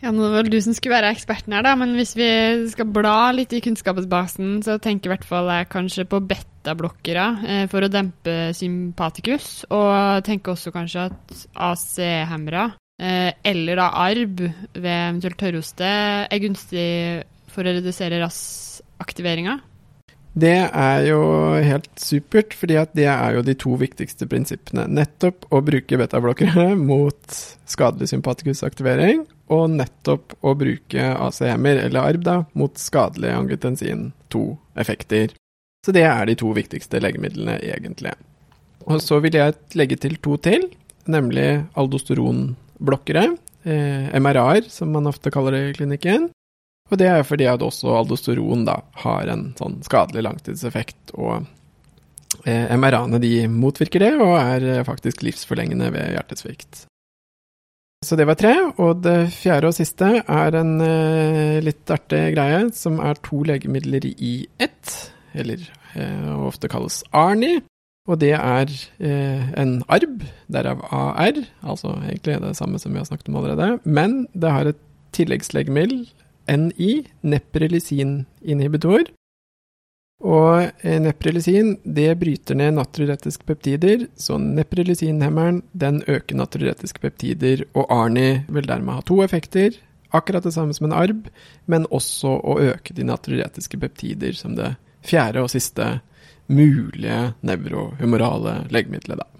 Ja, 0.01 0.11
nå 0.13 0.27
var 0.29 0.45
det 0.45 0.53
du 0.53 0.61
som 0.61 0.75
skulle 0.77 0.97
være 0.99 1.09
eksperten 1.15 1.55
her, 1.55 1.63
da, 1.65 1.73
men 1.77 1.95
hvis 1.97 2.13
vi 2.17 2.29
skal 2.69 2.89
bla 2.93 3.31
litt 3.33 3.53
i 3.57 3.61
kunnskapsbasen, 3.65 4.59
så 4.65 4.77
tenker 4.81 5.09
i 5.09 5.15
hvert 5.15 5.25
fall 5.25 5.49
jeg 5.49 5.69
kanskje 5.73 6.05
på 6.09 6.21
betablokkere 6.67 7.27
eh, 7.47 7.63
for 7.71 7.85
å 7.85 7.91
dempe 7.91 8.35
sympaticus, 8.57 9.63
og 9.71 10.25
tenker 10.27 10.53
også 10.53 10.73
kanskje 10.75 11.07
at 11.07 11.45
AC-hemmere, 11.69 12.67
eh, 12.99 13.31
eller 13.47 13.79
da 13.79 13.87
ARB 14.03 14.43
ved 14.75 14.91
eventuelt 14.91 15.39
tørrhoste, 15.39 15.87
er 16.27 16.43
gunstig 16.43 16.91
for 17.53 17.63
å 17.63 17.75
redusere 17.79 18.19
RAS-aktiveringa. 18.21 19.59
Det 20.37 20.53
er 20.53 21.07
jo 21.07 21.21
helt 21.65 21.87
supert, 21.97 22.53
fordi 22.53 22.75
at 22.77 22.91
det 22.93 23.07
er 23.09 23.39
jo 23.39 23.41
de 23.41 23.55
to 23.57 23.71
viktigste 23.81 24.27
prinsippene. 24.29 24.83
Nettopp 24.85 25.47
å 25.49 25.63
bruke 25.65 25.97
betablokkere 25.97 26.75
mot 26.91 27.39
skadelig 27.65 28.11
sympatikusaktivering, 28.11 29.23
og 29.49 29.71
nettopp 29.79 30.35
å 30.45 30.53
bruke 30.59 31.09
ACM-er, 31.15 31.81
eller 31.87 32.11
ARB, 32.11 32.27
da, 32.27 32.37
mot 32.59 32.77
skadelig 32.77 33.33
angiotensin 33.33 34.11
2-effekter. 34.35 35.33
Så 35.85 35.93
det 35.95 36.03
er 36.07 36.25
de 36.27 36.35
to 36.39 36.51
viktigste 36.55 37.01
legemidlene, 37.03 37.59
egentlig. 37.63 38.13
Og 38.87 39.01
så 39.03 39.19
vil 39.23 39.35
jeg 39.37 39.55
legge 39.79 39.99
til 39.99 40.17
to 40.23 40.37
til, 40.43 40.69
nemlig 41.07 41.63
aldosteronblokkere, 41.79 43.27
eh, 43.67 44.09
MRA-er, 44.19 44.67
som 44.71 44.91
man 44.95 45.07
ofte 45.07 45.31
kaller 45.31 45.55
det 45.55 45.63
i 45.69 45.77
klinikken, 45.79 46.29
og 46.87 46.99
det 47.01 47.07
er 47.11 47.25
fordi 47.27 47.47
at 47.51 47.63
også 47.63 47.91
aldosteron 47.99 48.63
da 48.67 48.79
har 49.03 49.27
en 49.31 49.49
sånn 49.59 49.81
skadelig 49.83 50.23
langtidseffekt, 50.23 51.15
og 51.19 51.47
eh, 52.47 52.71
MRA-ene 52.77 53.19
de 53.23 53.33
motvirker 53.51 54.03
det, 54.03 54.13
og 54.23 54.37
er 54.39 54.67
eh, 54.71 54.85
faktisk 54.87 55.25
livsforlengende 55.27 55.91
ved 55.95 56.15
hjertesvikt. 56.15 56.85
Så 58.05 58.15
det 58.15 58.27
var 58.29 58.37
tre, 58.39 58.53
og 58.77 59.01
det 59.03 59.33
fjerde 59.33 59.71
og 59.71 59.75
siste 59.75 60.19
er 60.21 60.57
en 60.59 60.75
eh, 60.85 61.57
litt 61.65 61.89
artig 61.91 62.27
greie, 62.35 62.67
som 62.77 63.01
er 63.03 63.19
to 63.25 63.41
legemidler 63.47 64.05
i 64.05 64.35
ett, 64.61 64.93
eller 65.37 65.63
eh, 65.95 66.31
ofte 66.47 66.69
kalles 66.71 67.03
ARNI. 67.15 67.57
Og 68.07 68.21
det 68.21 68.33
er 68.37 68.71
eh, 69.03 69.47
en 69.59 69.81
arb, 69.91 70.21
derav 70.51 70.85
AR, 70.95 71.41
altså 71.59 71.97
egentlig 72.07 72.39
det 72.43 72.55
samme 72.55 72.79
som 72.79 72.93
vi 72.93 73.01
har 73.01 73.09
snakket 73.09 73.27
om 73.29 73.39
allerede, 73.41 73.79
men 73.83 74.21
det 74.31 74.53
har 74.53 74.69
et 74.69 74.79
tilleggslegemiddel 75.15 76.05
NI, 76.47 76.91
neprelisin-inhibitor. 77.27 79.09
Og 80.23 80.69
eh, 80.81 80.97
neprelisin 81.03 81.75
det 81.83 82.09
bryter 82.21 82.57
ned 82.57 82.77
natriuretiske 82.79 83.45
peptider, 83.45 84.07
så 84.17 84.39
neprelisinhemmeren 84.41 85.61
den 85.77 85.99
øker 86.07 86.39
natriuretiske 86.39 87.03
peptider, 87.03 87.67
og 87.75 87.91
ARNI 87.93 88.47
vil 88.47 88.71
dermed 88.71 88.97
ha 88.97 89.05
to 89.05 89.19
effekter, 89.25 89.75
akkurat 90.15 90.47
det 90.47 90.55
samme 90.55 90.73
som 90.73 90.87
en 90.87 90.95
ARB, 90.95 91.27
men 91.67 91.85
også 91.91 92.37
å 92.39 92.57
øke 92.71 92.95
de 92.95 93.05
natriuretiske 93.05 93.77
peptider 93.83 94.33
som 94.33 94.55
det 94.57 94.77
fjerde 95.05 95.43
og 95.45 95.51
siste 95.53 95.97
mulige 96.47 97.33
nevrohumorale 97.45 98.61
legemiddelet, 98.71 99.19
da. 99.19 99.37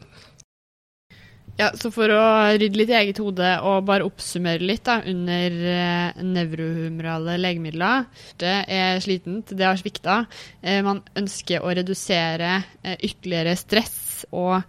Ja, 1.58 1.72
så 1.74 1.90
for 1.90 2.12
å 2.14 2.24
rydde 2.54 2.78
litt 2.78 2.92
i 2.92 2.96
eget 3.00 3.18
hode 3.18 3.48
og 3.66 3.88
bare 3.88 4.06
oppsummere 4.06 4.62
litt 4.62 4.84
da, 4.86 5.00
under 5.10 5.56
eh, 5.72 6.20
nevrohumorale 6.22 7.40
legemidler. 7.42 8.06
Det 8.38 8.60
er 8.70 9.02
slitent, 9.02 9.56
det 9.58 9.66
har 9.66 9.80
svikta. 9.80 10.20
Eh, 10.62 10.84
man 10.86 11.02
ønsker 11.18 11.66
å 11.66 11.74
redusere 11.74 12.52
eh, 12.84 13.00
ytterligere 13.10 13.56
stress, 13.58 13.98
og 14.30 14.62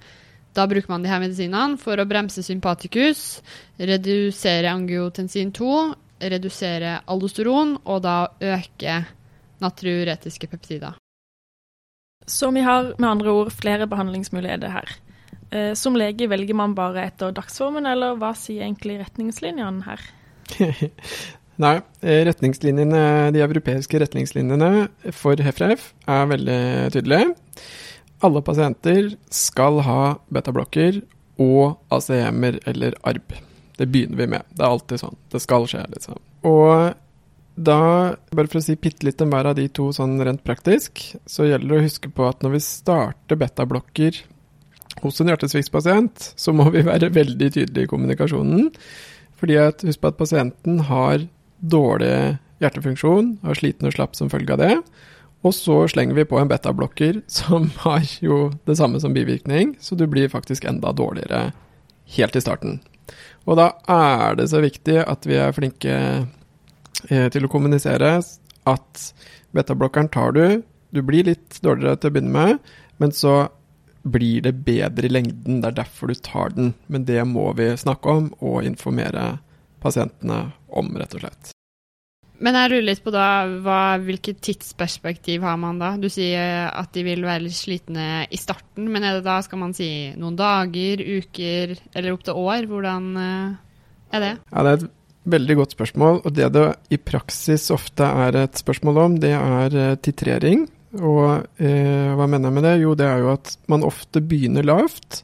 da 0.56 0.64
bruker 0.70 0.88
man 0.94 1.04
de 1.04 1.12
her 1.12 1.20
medisinene 1.20 1.76
for 1.82 2.00
å 2.00 2.08
bremse 2.08 2.40
sympatikus, 2.46 3.42
redusere 3.76 4.72
angiotensin 4.72 5.52
2, 5.60 5.76
redusere 6.32 7.02
aldosteron, 7.04 7.76
og 7.84 8.00
da 8.08 8.16
øke 8.40 9.02
natriuretiske 9.62 10.48
peptider. 10.50 10.96
Så 12.28 12.50
vi 12.52 12.60
har 12.60 12.92
med 12.98 13.08
andre 13.08 13.32
ord 13.32 13.52
flere 13.56 13.88
behandlingsmuligheter 13.88 14.72
her. 14.72 14.96
Eh, 15.50 15.72
som 15.74 15.96
lege 15.96 16.28
velger 16.28 16.56
man 16.56 16.76
bare 16.76 17.06
etter 17.08 17.32
dagsformen, 17.32 17.88
eller 17.88 18.18
hva 18.20 18.34
sier 18.36 18.66
egentlig 18.66 18.98
retningslinjene 19.00 19.86
her? 19.86 20.02
Nei, 21.62 21.74
eh, 22.04 22.22
retningslinjene, 22.28 23.02
de 23.34 23.42
europeiske 23.42 23.98
retningslinjene 24.04 24.88
for 25.16 25.40
HEFREF 25.42 25.92
er 26.06 26.32
veldig 26.34 26.62
tydelige. 26.94 27.34
alle 28.20 28.42
pasienter 28.42 29.12
skal 29.30 29.80
ha 29.86 30.00
betablokker 30.34 31.00
og 31.38 31.78
ACM-er 31.94 32.58
eller 32.66 32.96
ARB. 33.06 33.36
Det 33.78 33.86
begynner 33.86 34.18
vi 34.18 34.26
med. 34.26 34.42
Det 34.50 34.64
er 34.64 34.72
alltid 34.72 35.00
sånn. 35.00 35.18
Det 35.30 35.40
skal 35.42 35.68
skje, 35.70 35.84
liksom. 35.92 36.18
Og 36.50 36.94
da, 37.58 38.14
bare 38.30 38.50
for 38.50 38.60
å 38.60 38.64
si 38.64 38.76
bitte 38.78 39.06
litt 39.06 39.22
om 39.24 39.32
hver 39.32 39.50
av 39.50 39.58
de 39.58 39.66
to 39.74 39.88
sånn 39.94 40.16
rent 40.24 40.44
praktisk, 40.46 41.02
så 41.26 41.48
gjelder 41.48 41.72
det 41.72 41.78
å 41.78 41.86
huske 41.86 42.10
på 42.14 42.26
at 42.28 42.44
når 42.44 42.56
vi 42.56 42.64
starter 42.64 43.40
betablokker 43.40 44.20
hos 45.02 45.20
en 45.20 45.30
hjertesviktspasient, 45.32 46.32
så 46.38 46.54
må 46.54 46.68
vi 46.74 46.84
være 46.86 47.12
veldig 47.14 47.50
tydelige 47.54 47.86
i 47.86 47.90
kommunikasjonen. 47.90 48.70
Fordi 49.38 49.58
at 49.62 49.84
husk 49.86 50.02
på 50.02 50.10
at 50.10 50.18
pasienten 50.18 50.82
har 50.88 51.26
dårlig 51.58 52.38
hjertefunksjon, 52.62 53.36
har 53.46 53.58
sliten 53.58 53.90
og 53.90 53.94
slapp 53.94 54.18
som 54.18 54.30
følge 54.32 54.56
av 54.56 54.62
det. 54.62 54.74
Og 55.46 55.54
så 55.54 55.84
slenger 55.90 56.18
vi 56.18 56.26
på 56.26 56.38
en 56.40 56.50
betablokker 56.50 57.22
som 57.30 57.70
har 57.84 58.06
jo 58.22 58.48
det 58.66 58.78
samme 58.78 59.00
som 59.02 59.14
bivirkning, 59.14 59.76
så 59.80 59.98
du 59.98 60.06
blir 60.10 60.30
faktisk 60.32 60.66
enda 60.66 60.92
dårligere 60.92 61.52
helt 62.18 62.38
i 62.38 62.42
starten. 62.42 62.80
Og 63.48 63.56
da 63.56 63.70
er 63.88 64.36
det 64.36 64.50
så 64.50 64.60
viktig 64.60 64.98
at 65.04 65.24
vi 65.28 65.38
er 65.40 65.54
flinke 65.56 65.94
til 67.06 67.46
å 67.46 67.50
kommunisere 67.52 68.16
at 68.68 69.04
betablokkeren 69.56 70.10
tar 70.12 70.34
du, 70.36 70.42
du 70.90 71.00
blir 71.04 71.28
litt 71.28 71.60
dårligere 71.64 72.00
til 72.00 72.10
å 72.10 72.16
begynne 72.16 72.34
med, 72.34 72.72
men 72.98 73.14
så 73.14 73.36
blir 74.08 74.42
det 74.44 74.54
bedre 74.64 75.08
i 75.08 75.12
lengden. 75.12 75.60
Det 75.60 75.70
er 75.70 75.78
derfor 75.82 76.10
du 76.10 76.16
tar 76.22 76.54
den. 76.56 76.72
Men 76.88 77.04
det 77.08 77.20
må 77.28 77.50
vi 77.58 77.70
snakke 77.76 78.18
om 78.20 78.32
og 78.38 78.64
informere 78.66 79.38
pasientene 79.82 80.48
om, 80.68 80.90
rett 80.98 81.16
og 81.18 81.24
slett. 81.24 81.52
Men 82.38 82.54
jeg 82.54 82.70
lurer 82.70 82.84
litt 82.86 83.02
på 83.02 83.10
da, 83.10 83.28
hva, 83.64 83.80
hvilket 83.98 84.38
tidsperspektiv 84.46 85.42
har 85.42 85.56
man 85.58 85.80
da? 85.82 85.96
Du 85.98 86.06
sier 86.12 86.68
at 86.70 86.92
de 86.94 87.02
vil 87.02 87.24
være 87.26 87.48
litt 87.48 87.58
slitne 87.58 88.28
i 88.30 88.38
starten, 88.38 88.86
men 88.94 89.02
er 89.02 89.18
det 89.18 89.24
da, 89.26 89.40
skal 89.42 89.58
man 89.64 89.74
si 89.74 89.88
noen 90.14 90.38
dager, 90.38 91.02
uker 91.02 91.74
eller 91.98 92.14
opptil 92.14 92.38
år? 92.38 92.68
Hvordan 92.70 93.08
uh, 93.18 93.58
er 94.14 94.24
det? 94.24 94.32
Ja, 94.52 94.62
Det 94.62 94.70
er 94.70 94.78
et 94.78 94.86
veldig 95.30 95.58
godt 95.60 95.76
spørsmål. 95.76 96.22
Og 96.24 96.34
det 96.34 96.50
det 96.54 96.66
i 96.94 96.98
praksis 97.00 97.70
ofte 97.74 98.06
er 98.26 98.36
et 98.44 98.58
spørsmål 98.58 99.04
om, 99.04 99.20
det 99.22 99.34
er 99.36 99.76
uh, 99.76 99.96
titrering. 100.02 100.66
Og 100.96 101.60
eh, 101.60 102.14
hva 102.16 102.24
mener 102.24 102.48
jeg 102.48 102.56
med 102.56 102.64
det? 102.64 102.74
Jo, 102.80 102.94
det 102.96 103.04
er 103.04 103.20
jo 103.20 103.32
at 103.34 103.52
man 103.68 103.84
ofte 103.84 104.22
begynner 104.24 104.64
lavt. 104.64 105.22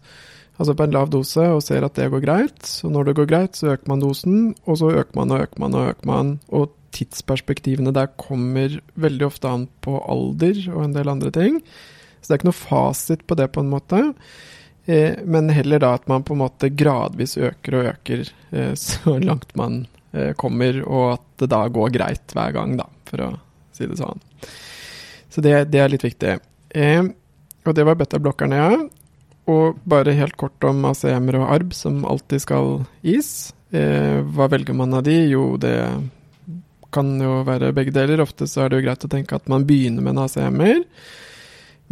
Altså 0.61 0.75
på 0.77 0.85
en 0.87 0.95
lav 0.95 1.09
dose 1.11 1.47
og 1.51 1.63
ser 1.65 1.87
at 1.87 1.97
det 1.97 2.11
går 2.13 2.23
greit. 2.23 2.61
Så 2.69 2.91
når 2.93 3.09
det 3.09 3.17
går 3.19 3.31
greit, 3.31 3.57
så 3.57 3.73
øker 3.73 3.91
man 3.91 4.03
dosen, 4.05 4.55
og 4.69 4.79
så 4.79 4.93
øker 4.93 5.17
man 5.19 5.33
og 5.33 5.47
øker 5.47 5.63
man 5.65 5.79
og 5.79 5.89
øker 5.95 6.11
man. 6.11 6.35
Og 6.55 6.75
tidsperspektivene 6.95 7.95
der 7.95 8.13
kommer 8.21 8.77
veldig 8.95 9.27
ofte 9.27 9.51
an 9.51 9.67
på 9.83 9.97
alder 9.99 10.61
og 10.75 10.85
en 10.85 10.95
del 10.95 11.11
andre 11.11 11.33
ting. 11.35 11.59
Så 12.21 12.29
det 12.29 12.37
er 12.37 12.43
ikke 12.43 12.53
noe 12.53 12.61
fasit 12.61 13.25
på 13.27 13.37
det, 13.41 13.51
på 13.53 13.65
en 13.65 13.73
måte. 13.73 14.03
Eh, 14.87 15.19
men 15.25 15.49
heller 15.49 15.81
da 15.81 15.95
at 15.95 16.09
man 16.09 16.23
på 16.23 16.35
en 16.35 16.43
måte 16.43 16.69
gradvis 16.69 17.39
øker 17.41 17.79
og 17.79 17.91
øker 17.95 18.25
eh, 18.51 18.75
så 18.89 19.19
langt 19.19 19.55
man 19.57 19.87
eh, 20.13 20.33
kommer, 20.37 20.83
og 20.85 21.15
at 21.17 21.27
det 21.41 21.51
da 21.55 21.65
går 21.69 21.95
greit 21.95 22.37
hver 22.37 22.57
gang, 22.57 22.77
da, 22.81 22.89
for 23.09 23.25
å 23.25 23.31
si 23.75 23.89
det 23.91 23.99
sånn. 24.01 24.21
Så 25.33 25.43
det, 25.45 25.57
det 25.73 25.81
er 25.83 25.91
litt 25.91 26.05
viktig. 26.05 26.37
Og 27.65 27.73
det 27.75 27.87
var 27.87 27.97
beta-blokkerne, 27.99 28.59
ja. 28.61 28.77
Og 29.51 29.81
bare 29.89 30.15
helt 30.15 30.37
kort 30.41 30.63
om 30.65 30.85
ACM-er 30.87 31.41
og 31.41 31.49
ARB, 31.57 31.75
som 31.75 32.05
alltid 32.07 32.45
skal 32.45 32.69
gis. 33.03 33.33
Hva 33.75 34.47
velger 34.53 34.77
man 34.79 34.95
av 34.95 35.03
de? 35.09 35.17
Jo, 35.33 35.57
det 35.61 35.75
kan 36.95 37.11
jo 37.19 37.41
være 37.47 37.73
begge 37.75 37.95
deler. 37.97 38.23
Ofte 38.23 38.47
så 38.47 38.63
er 38.63 38.71
det 38.71 38.79
jo 38.79 38.87
greit 38.87 39.09
å 39.09 39.11
tenke 39.11 39.35
at 39.35 39.51
man 39.51 39.67
begynner 39.67 40.07
med 40.07 40.15
en 40.15 40.23
ACM-er. 40.29 40.85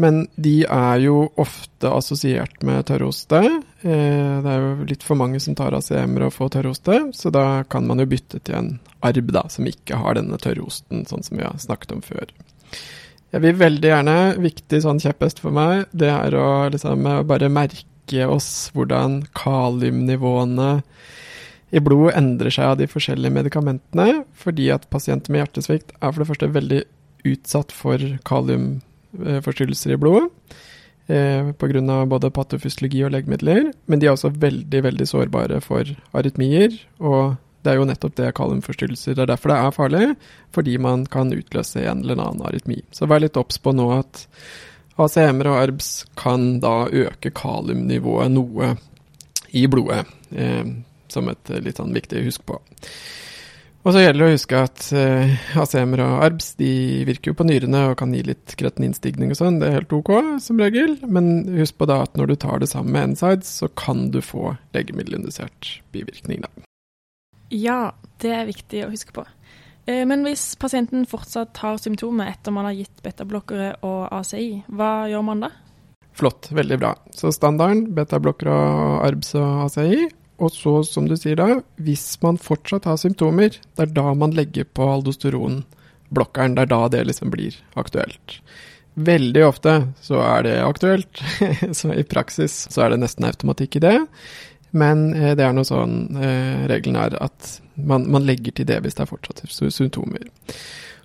Men 0.01 0.25
de 0.41 0.63
er 0.65 1.03
jo 1.05 1.27
ofte 1.41 1.91
assosiert 1.93 2.63
med 2.65 2.87
tørrhoste. 2.89 3.43
Eh, 3.85 4.37
det 4.45 4.49
er 4.49 4.65
jo 4.65 4.89
litt 4.89 5.05
for 5.05 5.21
mange 5.21 5.41
som 5.43 5.57
tar 5.59 5.77
ACM-er 5.77 6.29
og 6.29 6.35
får 6.37 6.55
tørrhoste, 6.57 6.99
så 7.17 7.33
da 7.35 7.47
kan 7.69 7.87
man 7.89 8.01
jo 8.01 8.09
bytte 8.09 8.41
til 8.41 8.57
en 8.57 8.73
arb 9.05 9.33
da, 9.35 9.45
som 9.53 9.69
ikke 9.69 10.01
har 10.01 10.17
denne 10.17 10.41
tørrhosten, 10.41 11.05
sånn 11.09 11.27
som 11.27 11.39
vi 11.39 11.45
har 11.45 11.61
snakket 11.61 11.97
om 11.99 12.03
før. 12.07 12.33
Jeg 13.33 13.45
vil 13.45 13.57
veldig 13.61 13.89
gjerne, 13.89 14.17
viktig 14.45 14.83
sånn 14.85 15.01
kjepphest 15.01 15.41
for 15.45 15.57
meg, 15.57 15.87
det 15.93 16.11
er 16.13 16.37
å 16.37 16.49
liksom 16.73 17.05
bare 17.29 17.53
merke 17.53 18.27
oss 18.29 18.71
hvordan 18.77 19.23
kaliumnivåene 19.37 20.73
i 21.73 21.81
blodet 21.81 22.19
endrer 22.21 22.53
seg 22.53 22.75
av 22.75 22.81
de 22.81 22.89
forskjellige 22.91 23.33
medikamentene, 23.33 24.25
fordi 24.37 24.69
at 24.75 24.89
pasienter 24.93 25.33
med 25.33 25.47
hjertesvikt 25.47 25.95
er 25.97 26.11
for 26.11 26.21
det 26.21 26.29
første 26.29 26.51
veldig 26.53 26.83
utsatt 27.33 27.73
for 27.73 28.05
kaliumforstyrrelser 29.13 29.93
i 29.93 29.97
blodet. 29.97 30.31
Eh, 31.07 31.53
Pga. 31.53 32.07
både 32.07 32.31
patofysiologi 32.31 33.05
og 33.05 33.13
legemidler. 33.13 33.73
Men 33.87 33.99
de 33.99 34.07
er 34.07 34.13
også 34.13 34.33
veldig 34.33 34.83
veldig 34.83 35.07
sårbare 35.07 35.61
for 35.61 35.85
arytmier. 36.13 36.73
Og 37.01 37.37
det 37.63 37.73
er 37.73 37.79
jo 37.79 37.87
nettopp 37.87 38.17
det 38.17 38.35
kaliumforstyrrelser 38.35 39.15
Det 39.15 39.23
er 39.23 39.27
derfor 39.27 39.49
det 39.49 39.59
er 39.59 39.71
farlig, 39.71 40.17
fordi 40.53 40.79
man 40.79 41.07
kan 41.07 41.33
utløse 41.33 41.85
en 41.85 42.03
eller 42.03 42.19
annen 42.19 42.43
arytmi. 42.43 42.83
Så 42.91 43.07
vær 43.07 43.21
litt 43.21 43.37
obs 43.37 43.59
på 43.59 43.73
nå 43.73 43.91
at 43.99 44.27
ACM-er 44.99 45.49
og 45.49 45.59
ARBS 45.63 46.07
kan 46.17 46.61
da 46.61 46.87
øke 46.89 47.31
kaliumnivået 47.31 48.31
noe 48.31 48.77
i 49.53 49.67
blodet. 49.67 50.07
Eh, 50.35 50.65
som 51.09 51.29
et 51.29 51.51
eh, 51.51 51.61
litt 51.61 51.77
sånn 51.77 51.95
viktig 51.95 52.25
husk 52.27 52.45
på. 52.49 52.59
Og 53.83 53.91
så 53.91 54.05
gjelder 54.05 54.21
det 54.21 54.27
å 54.29 54.35
huske 54.37 54.59
at 54.63 54.85
eh, 54.95 55.33
ACM-er 55.59 56.05
og 56.05 56.21
ARBS 56.23 56.53
de 56.61 56.73
virker 57.09 57.33
jo 57.33 57.39
på 57.41 57.47
nyrene 57.49 57.81
og 57.91 57.97
kan 57.99 58.13
gi 58.15 58.21
litt 58.29 58.55
kretininstigning 58.59 59.33
og 59.35 59.41
sånn, 59.41 59.59
det 59.59 59.69
er 59.69 59.81
helt 59.81 59.95
ok 59.97 60.13
som 60.45 60.63
regel. 60.63 60.95
Men 61.03 61.33
husk 61.59 61.81
på 61.83 61.89
da 61.91 62.05
at 62.05 62.15
når 62.19 62.31
du 62.31 62.37
tar 62.45 62.63
det 62.63 62.71
sammen 62.71 62.95
med 62.95 63.17
NSIDES, 63.17 63.51
så 63.65 63.71
kan 63.75 64.07
du 64.15 64.21
få 64.23 64.55
legemiddelindusert 64.77 65.81
bivirkning, 65.95 66.47
da. 66.47 66.69
Ja, 67.51 67.81
det 68.23 68.31
er 68.33 68.47
viktig 68.49 68.87
å 68.87 68.93
huske 68.95 69.17
på. 69.19 69.27
Eh, 69.91 70.05
men 70.07 70.23
hvis 70.29 70.53
pasienten 70.63 71.03
fortsatt 71.11 71.59
har 71.65 71.83
symptomer 71.83 72.31
etter 72.31 72.55
man 72.55 72.71
har 72.71 72.79
gitt 72.79 73.03
betablokkere 73.03 73.75
og 73.83 74.07
ACI, 74.15 74.63
hva 74.71 75.09
gjør 75.11 75.27
man 75.27 75.47
da? 75.49 75.51
Flott, 76.15 76.53
veldig 76.55 76.79
bra. 76.79 76.95
Så 77.19 77.35
standarden, 77.35 77.89
betablokkere 77.97 78.55
og 78.55 79.07
ARBS 79.09 79.35
og 79.41 79.67
ACI, 79.67 80.07
og 80.43 80.51
så, 80.51 80.75
som 80.87 81.07
du 81.07 81.15
sier 81.19 81.39
da, 81.39 81.61
hvis 81.79 82.17
man 82.25 82.41
fortsatt 82.41 82.89
har 82.91 82.99
symptomer, 83.01 83.55
det 83.55 83.87
er 83.87 83.95
da 83.95 84.13
man 84.19 84.35
legger 84.35 84.67
på 84.67 84.89
aldosteronblokkeren. 84.97 86.57
Det 86.57 86.65
er 86.65 86.73
da 86.73 86.83
det 86.91 87.05
liksom 87.07 87.31
blir 87.35 87.59
aktuelt. 87.79 88.41
Veldig 88.95 89.45
ofte 89.47 89.77
så 90.05 90.19
er 90.21 90.47
det 90.49 90.57
aktuelt, 90.67 91.23
så 91.79 91.95
i 91.95 92.05
praksis 92.05 92.67
så 92.73 92.85
er 92.85 92.93
det 92.93 93.05
nesten 93.05 93.29
automatikk 93.29 93.79
i 93.79 93.85
det. 93.87 93.99
Men 94.73 95.13
eh, 95.15 95.35
det 95.37 95.47
er 95.47 95.55
noe 95.57 95.69
sånn 95.69 96.17
eh, 96.17 96.65
regelen 96.69 96.99
er 97.01 97.17
at 97.23 97.59
man, 97.77 98.09
man, 98.11 98.25
legger 98.29 98.57
til 98.57 98.69
det 98.69 98.81
hvis 98.83 98.97
det 98.99 99.05
er 99.05 99.11
fortsatt 99.11 99.45
symptomer. 99.73 100.27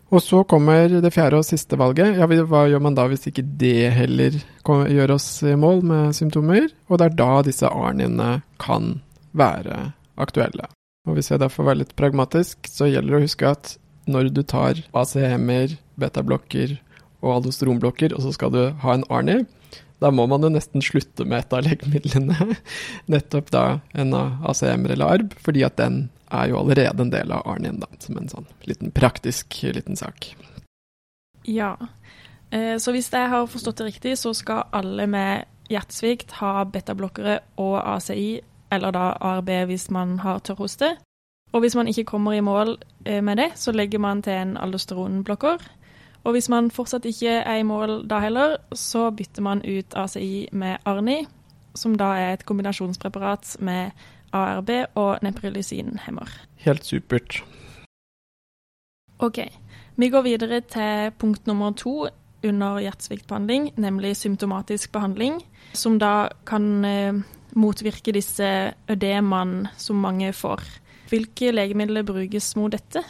Og 0.08 0.24
så 0.24 0.40
kommer 0.48 0.88
det 1.04 1.12
fjerde 1.12 1.42
og 1.42 1.48
siste 1.48 1.76
valget. 1.80 2.16
Ja, 2.16 2.28
hva 2.28 2.64
gjør 2.72 2.84
man 2.84 2.96
da 2.96 3.10
hvis 3.12 3.28
ikke 3.28 3.44
det 3.60 3.90
heller 3.92 4.38
gjør 4.64 5.18
oss 5.18 5.28
i 5.44 5.56
mål 5.60 5.84
med 5.84 6.16
symptomer? 6.16 6.70
Og 6.88 7.00
det 7.00 7.10
er 7.10 7.18
da 7.20 7.32
disse 7.44 7.68
arniene 7.68 8.38
kan 8.64 8.96
være 9.38 9.92
aktuelle. 10.18 10.70
Og 11.08 11.16
Hvis 11.16 11.32
jeg 11.32 11.40
derfor 11.40 11.68
være 11.70 11.84
litt 11.84 11.96
pragmatisk, 11.96 12.68
så 12.68 12.90
gjelder 12.90 13.16
det 13.16 13.20
å 13.20 13.28
huske 13.28 13.52
at 13.52 13.76
når 14.08 14.32
du 14.36 14.42
tar 14.44 14.80
ACM-er, 14.96 15.78
betablokker 16.00 16.78
og 17.24 17.40
aldosteronblokker, 17.40 18.14
og 18.16 18.24
så 18.24 18.34
skal 18.36 18.52
du 18.54 18.62
ha 18.84 18.96
en 18.96 19.06
ARNI, 19.12 19.42
da 20.04 20.12
må 20.14 20.28
man 20.30 20.44
jo 20.46 20.52
nesten 20.54 20.84
slutte 20.86 21.26
med 21.26 21.42
et 21.42 21.56
av 21.58 21.64
legemidlene. 21.66 22.58
Nettopp 23.14 23.50
da 23.56 23.64
en 23.98 24.14
ACM-er 24.14 24.94
eller 24.94 25.18
ARB, 25.18 25.38
fordi 25.42 25.64
at 25.66 25.80
den 25.82 26.08
er 26.28 26.52
jo 26.52 26.60
allerede 26.60 27.04
en 27.04 27.14
del 27.14 27.32
av 27.34 27.48
ARNI-en, 27.50 27.82
da, 27.82 27.90
som 28.04 28.20
en 28.20 28.30
sånn 28.32 28.48
liten 28.68 28.92
praktisk 28.96 29.62
liten 29.64 29.98
sak. 30.00 30.34
Ja, 31.48 31.74
eh, 32.52 32.76
så 32.84 32.92
hvis 32.94 33.10
jeg 33.14 33.32
har 33.32 33.48
forstått 33.50 33.80
det 33.80 33.94
riktig, 33.94 34.18
så 34.20 34.36
skal 34.36 34.68
alle 34.76 35.08
med 35.10 35.48
hjertesvikt 35.72 36.38
ha 36.42 36.62
betablokkere 36.68 37.40
og 37.64 37.80
ACI 37.80 38.42
eller 38.72 38.92
da 38.92 39.12
ARB 39.22 39.50
hvis 39.70 39.90
man 39.92 40.20
har 40.20 40.40
tørrhoste. 40.40 40.96
Og 41.54 41.60
hvis 41.64 41.76
man 41.76 41.88
ikke 41.88 42.04
kommer 42.04 42.34
i 42.34 42.44
mål 42.44 42.78
eh, 43.06 43.24
med 43.24 43.38
det, 43.38 43.52
så 43.56 43.72
legger 43.72 44.00
man 44.00 44.22
til 44.22 44.34
en 44.34 44.58
aldosteronblokker. 44.58 45.58
Og 46.24 46.32
hvis 46.32 46.50
man 46.50 46.72
fortsatt 46.72 47.06
ikke 47.06 47.30
er 47.30 47.62
i 47.62 47.64
mål 47.64 48.02
da 48.10 48.20
heller, 48.20 48.58
så 48.76 49.12
bytter 49.12 49.42
man 49.42 49.62
ut 49.64 49.96
ACI 49.96 50.50
med 50.52 50.78
Arni, 50.86 51.22
som 51.76 51.96
da 51.96 52.12
er 52.20 52.34
et 52.34 52.46
kombinasjonspreparat 52.46 53.58
med 53.60 53.92
ARB 54.34 54.70
og 54.96 55.20
neprilysinhemmer. 55.24 56.28
Helt 56.66 56.86
supert. 56.86 57.44
OK. 59.20 59.40
Vi 59.96 60.10
går 60.10 60.22
videre 60.22 60.62
til 60.62 61.12
punkt 61.18 61.48
nummer 61.48 61.72
to 61.72 62.08
under 62.46 62.80
hjertesviktbehandling, 62.80 63.72
nemlig 63.78 64.18
symptomatisk 64.18 64.92
behandling, 64.92 65.42
som 65.74 66.00
da 66.00 66.28
kan 66.46 66.86
eh, 66.86 67.14
motvirke 67.58 68.14
disse 68.16 68.50
ødemene 68.90 69.74
som 69.82 70.00
mange 70.02 70.32
får. 70.36 70.62
Hvilke 71.12 71.54
legemidler 71.56 72.06
brukes 72.08 72.54
mot 72.60 72.72
dette? 72.74 73.04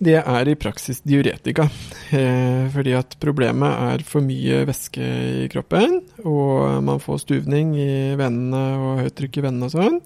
det 0.00 0.16
er 0.16 0.48
i 0.48 0.56
praksis 0.56 1.02
diuretika. 1.04 1.68
Eh, 2.10 2.64
fordi 2.72 2.94
at 2.96 3.16
problemet 3.20 3.82
er 3.92 4.04
for 4.08 4.24
mye 4.24 4.64
væske 4.68 5.04
i 5.44 5.48
kroppen, 5.52 6.00
og 6.24 6.80
man 6.82 7.02
får 7.02 7.20
stuvning 7.26 7.74
i 7.78 8.16
vennene 8.18 8.62
og 8.80 9.02
høyt 9.04 9.18
trykk 9.20 9.38
i 9.38 9.44
vennene 9.44 9.68
og 9.68 9.74
sånn. 9.76 10.00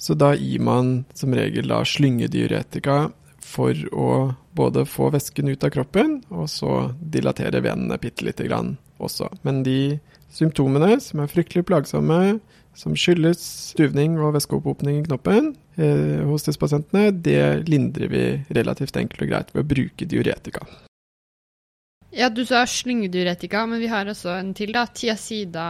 Så 0.00 0.16
da 0.16 0.32
gir 0.36 0.64
man 0.64 1.04
som 1.16 1.36
regel 1.36 1.68
da 1.68 1.82
slyngediuretika 1.86 2.98
for 3.46 3.86
å 3.92 4.10
både 4.56 4.86
få 4.88 5.10
væsken 5.14 5.52
ut 5.52 5.64
av 5.68 5.72
kroppen, 5.76 6.18
og 6.32 6.48
så 6.50 6.90
dilatere 6.98 7.60
venene 7.64 8.00
bitte 8.00 8.24
lite 8.26 8.48
grann 8.48 8.74
også. 8.96 9.28
Men 9.44 9.62
de 9.66 9.98
symptomene 10.32 10.96
som 11.02 11.22
er 11.22 11.30
fryktelig 11.30 11.66
plagsomme, 11.68 12.38
som 12.76 12.96
skyldes 12.98 13.40
stuvning 13.72 14.18
og 14.20 14.34
væskeopphopning 14.36 15.00
i 15.00 15.06
knoppen 15.06 15.54
eh, 15.80 16.20
hos 16.28 16.44
disse 16.44 16.60
det 17.12 17.68
lindrer 17.70 18.12
vi 18.12 18.24
relativt 18.58 18.96
enkelt 19.00 19.24
og 19.24 19.32
greit 19.32 19.54
ved 19.54 19.64
å 19.64 19.70
bruke 19.70 20.08
diuretika. 20.08 20.66
Ja, 22.16 22.30
du 22.32 22.46
sa 22.48 22.62
slyngdiuretika, 22.66 23.66
men 23.68 23.80
vi 23.82 23.90
har 23.92 24.08
også 24.08 24.30
en 24.38 24.54
til, 24.56 24.70
da. 24.72 24.86
Tiasida. 24.88 25.64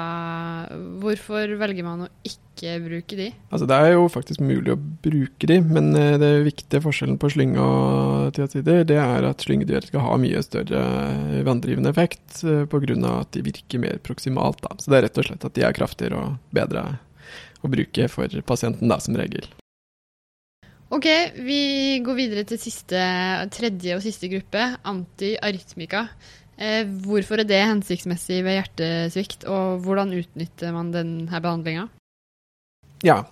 Hvorfor 1.02 1.56
velger 1.58 1.82
man 1.82 2.04
å 2.04 2.10
ikke 2.22 2.76
bruke 2.84 3.18
de? 3.18 3.26
Altså, 3.50 3.66
det 3.66 3.78
er 3.82 3.96
jo 3.96 4.04
faktisk 4.12 4.44
mulig 4.46 4.76
å 4.76 4.78
bruke 4.78 5.50
de, 5.50 5.56
men 5.66 5.90
eh, 5.98 6.14
det 6.22 6.30
viktige 6.46 6.84
forskjellen 6.84 7.18
på 7.18 7.32
slynge 7.34 7.66
og 7.66 8.30
tiasider, 8.38 8.86
det 8.86 9.00
er 9.02 9.26
at 9.26 9.42
slyngediuretika 9.42 10.04
har 10.06 10.22
mye 10.22 10.44
større 10.46 10.86
vanndrivende 11.48 11.90
effekt 11.90 12.44
eh, 12.46 12.62
pga. 12.70 12.94
at 13.16 13.34
de 13.34 13.42
virker 13.50 13.82
mer 13.82 13.98
proksimalt. 14.06 14.62
Da. 14.62 14.78
Så 14.78 14.94
det 14.94 15.00
er 15.00 15.08
rett 15.08 15.18
og 15.18 15.26
slett 15.26 15.50
at 15.50 15.58
de 15.58 15.66
er 15.66 15.74
kraftigere 15.74 16.22
og 16.22 16.54
bedre 16.54 16.86
å 17.66 17.74
bruke 17.74 18.06
for 18.12 18.30
pasienten, 18.46 18.86
da, 18.86 19.02
som 19.02 19.18
regel. 19.18 19.50
Ok, 20.86 21.06
vi 21.42 21.98
går 22.06 22.14
videre 22.14 22.44
til 22.46 22.60
siste, 22.62 22.98
tredje 23.50 23.96
og 23.96 24.04
siste 24.04 24.30
gruppe, 24.30 24.68
antiarytmika. 24.86 26.04
Eh, 26.56 26.86
hvorfor 26.86 27.42
er 27.42 27.48
det 27.48 27.58
hensiktsmessig 27.58 28.44
ved 28.46 28.60
hjertesvikt, 28.60 29.48
og 29.50 29.82
hvordan 29.82 30.14
utnytter 30.14 30.70
man 30.76 30.92
denne 30.94 31.42
behandlinga? 31.42 31.88
Ja, 33.04 33.24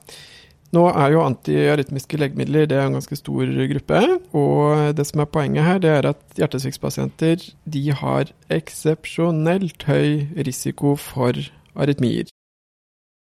nå 0.75 0.83
er 0.91 1.15
jo 1.15 1.23
antiarytmiske 1.23 2.19
legemidler 2.19 2.67
det 2.67 2.77
er 2.81 2.89
en 2.89 2.99
ganske 2.99 3.17
stor 3.17 3.47
gruppe. 3.71 4.03
Og 4.35 4.97
det 4.99 5.07
som 5.07 5.23
er 5.23 5.31
poenget 5.31 5.69
her, 5.69 5.79
det 5.79 5.93
er 5.95 6.11
at 6.11 6.23
hjertesviktpasienter 6.41 7.49
de 7.65 7.85
har 8.03 8.35
eksepsjonelt 8.53 9.87
høy 9.87 10.27
risiko 10.43 10.97
for 10.99 11.39
arytmier. 11.79 12.27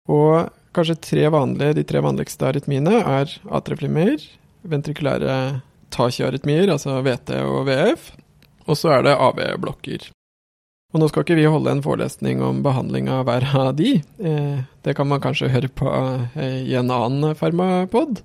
Og 0.07 0.53
Kanskje 0.73 0.97
tre 1.05 1.29
vanlige, 1.29 1.77
de 1.77 1.85
tre 1.85 2.01
vanligste 2.01 2.49
arytmiene 2.49 3.03
er 3.03 3.35
atrieflimmer, 3.53 4.23
ventrikulære 4.65 5.37
tachyarytmier, 5.93 6.71
altså 6.73 7.03
VT 7.05 7.37
og 7.45 7.67
VF, 7.69 8.11
og 8.65 8.79
så 8.81 8.97
er 8.97 9.07
det 9.07 9.19
AV-blokker. 9.21 10.09
Og 10.93 11.01
nå 11.01 11.09
skal 11.09 11.25
ikke 11.25 11.39
vi 11.39 11.49
holde 11.49 11.73
en 11.73 11.83
forelesning 11.85 12.43
om 12.45 12.61
behandling 12.65 13.09
av 13.13 13.25
hver 13.29 13.47
av 13.57 13.71
de, 13.77 13.95
eh, 14.01 14.59
det 14.85 14.95
kan 14.97 15.09
man 15.09 15.23
kanskje 15.25 15.49
høre 15.53 15.71
på 15.73 15.89
eh, 15.89 16.59
i 16.69 16.77
en 16.77 16.93
annen 16.93 17.37
farmapod. 17.37 18.21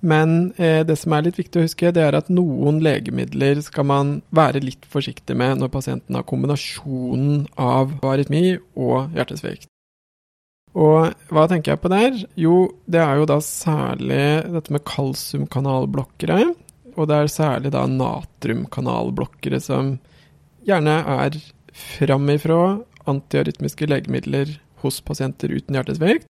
Men 0.00 0.52
eh, 0.58 0.82
det 0.86 0.96
som 0.98 1.14
er 1.14 1.26
litt 1.26 1.38
viktig 1.38 1.60
å 1.60 1.66
huske, 1.68 1.92
det 1.94 2.02
er 2.02 2.18
at 2.18 2.30
noen 2.32 2.80
legemidler 2.82 3.62
skal 3.62 3.86
man 3.86 4.14
være 4.34 4.62
litt 4.64 4.86
forsiktig 4.90 5.38
med 5.38 5.60
når 5.60 5.74
pasienten 5.74 6.18
har 6.18 6.26
kombinasjonen 6.26 7.44
av 7.54 7.98
arytmi 8.02 8.58
og 8.74 9.14
hjertesvikt. 9.14 9.70
Og 10.78 11.14
hva 11.34 11.46
tenker 11.50 11.74
jeg 11.74 11.82
på 11.82 11.90
der? 11.90 12.18
Jo, 12.38 12.70
det 12.86 13.00
er 13.02 13.18
jo 13.18 13.26
da 13.26 13.40
særlig 13.42 14.24
dette 14.54 14.74
med 14.74 14.84
kalsiumkanalblokkere. 14.86 16.44
Og 16.94 17.08
det 17.10 17.16
er 17.16 17.32
særlig 17.32 17.72
da 17.74 17.86
natriumkanalblokkere 17.90 19.60
som 19.62 19.96
gjerne 20.66 20.96
er 21.16 21.38
framifrå 21.74 22.62
antiarytmiske 23.10 23.88
legemidler 23.88 24.58
hos 24.82 25.00
pasienter 25.04 25.52
uten 25.52 25.76
hjertesvikt, 25.76 26.26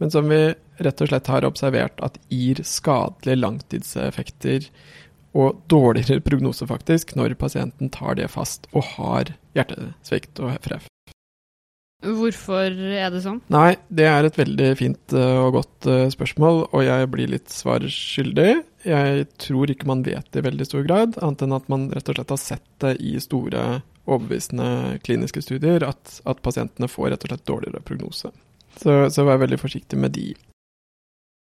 men 0.00 0.12
som 0.12 0.28
vi 0.28 0.40
rett 0.84 1.00
og 1.00 1.10
slett 1.10 1.30
har 1.32 1.46
observert 1.48 2.00
at 2.04 2.18
gir 2.32 2.60
skadelige 2.66 3.40
langtidseffekter 3.40 4.68
og 5.36 5.60
dårligere 5.68 6.24
prognose, 6.24 6.66
faktisk, 6.68 7.14
når 7.16 7.36
pasienten 7.40 7.92
tar 7.92 8.16
det 8.16 8.28
fast 8.32 8.68
og 8.72 8.84
har 8.96 9.34
hjertesvikt 9.56 10.40
og 10.40 10.56
FRF. 10.64 10.88
Hvorfor 12.06 12.70
er 12.70 13.10
det 13.12 13.22
sånn? 13.24 13.40
Nei, 13.52 13.76
det 13.88 14.06
er 14.10 14.28
et 14.28 14.38
veldig 14.38 14.70
fint 14.78 15.14
eh, 15.16 15.38
og 15.42 15.58
godt 15.58 15.88
eh, 15.90 16.06
spørsmål, 16.12 16.62
og 16.70 16.84
jeg 16.86 17.10
blir 17.12 17.32
litt 17.32 17.52
svarskyldig. 17.52 18.50
Jeg 18.86 19.26
tror 19.42 19.72
ikke 19.72 19.90
man 19.90 20.04
vet 20.06 20.28
det 20.30 20.42
i 20.42 20.46
veldig 20.46 20.68
stor 20.68 20.86
grad, 20.86 21.18
annet 21.18 21.46
enn 21.46 21.56
at 21.56 21.70
man 21.72 21.88
rett 21.94 22.10
og 22.12 22.18
slett 22.18 22.34
har 22.34 22.42
sett 22.42 22.66
det 22.84 22.96
i 23.02 23.16
store, 23.22 23.66
overbevisende 24.06 25.00
kliniske 25.02 25.42
studier, 25.42 25.82
at, 25.82 26.20
at 26.30 26.42
pasientene 26.44 26.90
får 26.90 27.10
rett 27.12 27.26
og 27.26 27.32
slett 27.32 27.48
dårligere 27.50 27.82
prognose. 27.86 28.30
Så, 28.76 28.98
så 29.10 29.24
vær 29.26 29.40
veldig 29.42 29.58
forsiktig 29.58 29.98
med 29.98 30.14
de. 30.14 30.30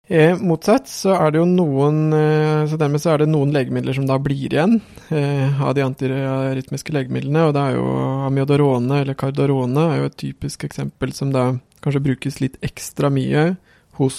Eh, 0.07 0.37
motsatt 0.37 0.89
så 0.91 1.15
er 1.17 1.33
det 1.33 1.39
jo 1.41 1.47
noen 1.49 2.13
eh, 2.13 2.67
Så 2.69 2.77
dermed 2.77 3.01
så 3.01 3.15
er 3.15 3.23
det 3.23 3.29
noen 3.33 3.55
legemidler 3.55 3.97
som 3.97 4.05
da 4.05 4.19
blir 4.21 4.53
igjen 4.53 4.77
eh, 5.09 5.63
av 5.65 5.73
de 5.77 5.85
antirytmiske 5.85 6.93
legemidlene. 6.93 7.47
Og 7.49 7.55
det 7.57 7.63
er 7.63 7.79
jo 7.79 7.87
amiodarone 8.29 9.01
eller 9.01 9.17
cardarone 9.17 9.87
er 9.89 10.03
jo 10.03 10.11
et 10.11 10.19
typisk 10.21 10.67
eksempel 10.69 11.15
som 11.17 11.33
da 11.33 11.55
kanskje 11.85 12.05
brukes 12.05 12.41
litt 12.45 12.61
ekstra 12.65 13.09
mye 13.13 13.55
hos 13.97 14.19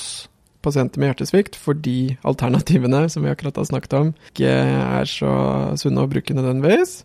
pasienter 0.66 1.02
med 1.02 1.12
hjertesvikt, 1.12 1.58
fordi 1.62 2.16
alternativene 2.26 3.04
som 3.14 3.26
vi 3.26 3.30
akkurat 3.30 3.60
har 3.62 3.68
snakket 3.70 3.98
om, 4.00 4.14
ikke 4.32 4.50
er 4.50 5.10
så 5.10 5.34
sunne 5.78 6.06
å 6.06 6.10
bruke 6.10 6.34
nødvendigvis. 6.34 7.04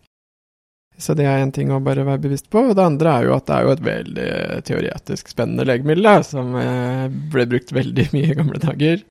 Så 1.01 1.17
det 1.17 1.25
er 1.27 1.41
én 1.41 1.53
ting 1.55 1.71
å 1.73 1.81
bare 1.83 2.05
være 2.07 2.23
bevisst 2.27 2.51
på. 2.53 2.63
Og 2.69 2.77
det 2.77 2.85
andre 2.85 3.15
er 3.15 3.29
jo 3.29 3.37
at 3.37 3.47
det 3.49 3.57
er 3.57 3.67
jo 3.67 3.73
et 3.75 3.87
veldig 3.87 4.29
teoretisk 4.69 5.33
spennende 5.33 5.67
legemiddel, 5.69 6.05
da, 6.07 6.27
som 6.27 6.53
eh, 6.61 7.07
ble 7.33 7.47
brukt 7.51 7.73
veldig 7.75 8.11
mye 8.15 8.29
i 8.29 8.37
gamle 8.37 8.61
dager. 8.63 9.03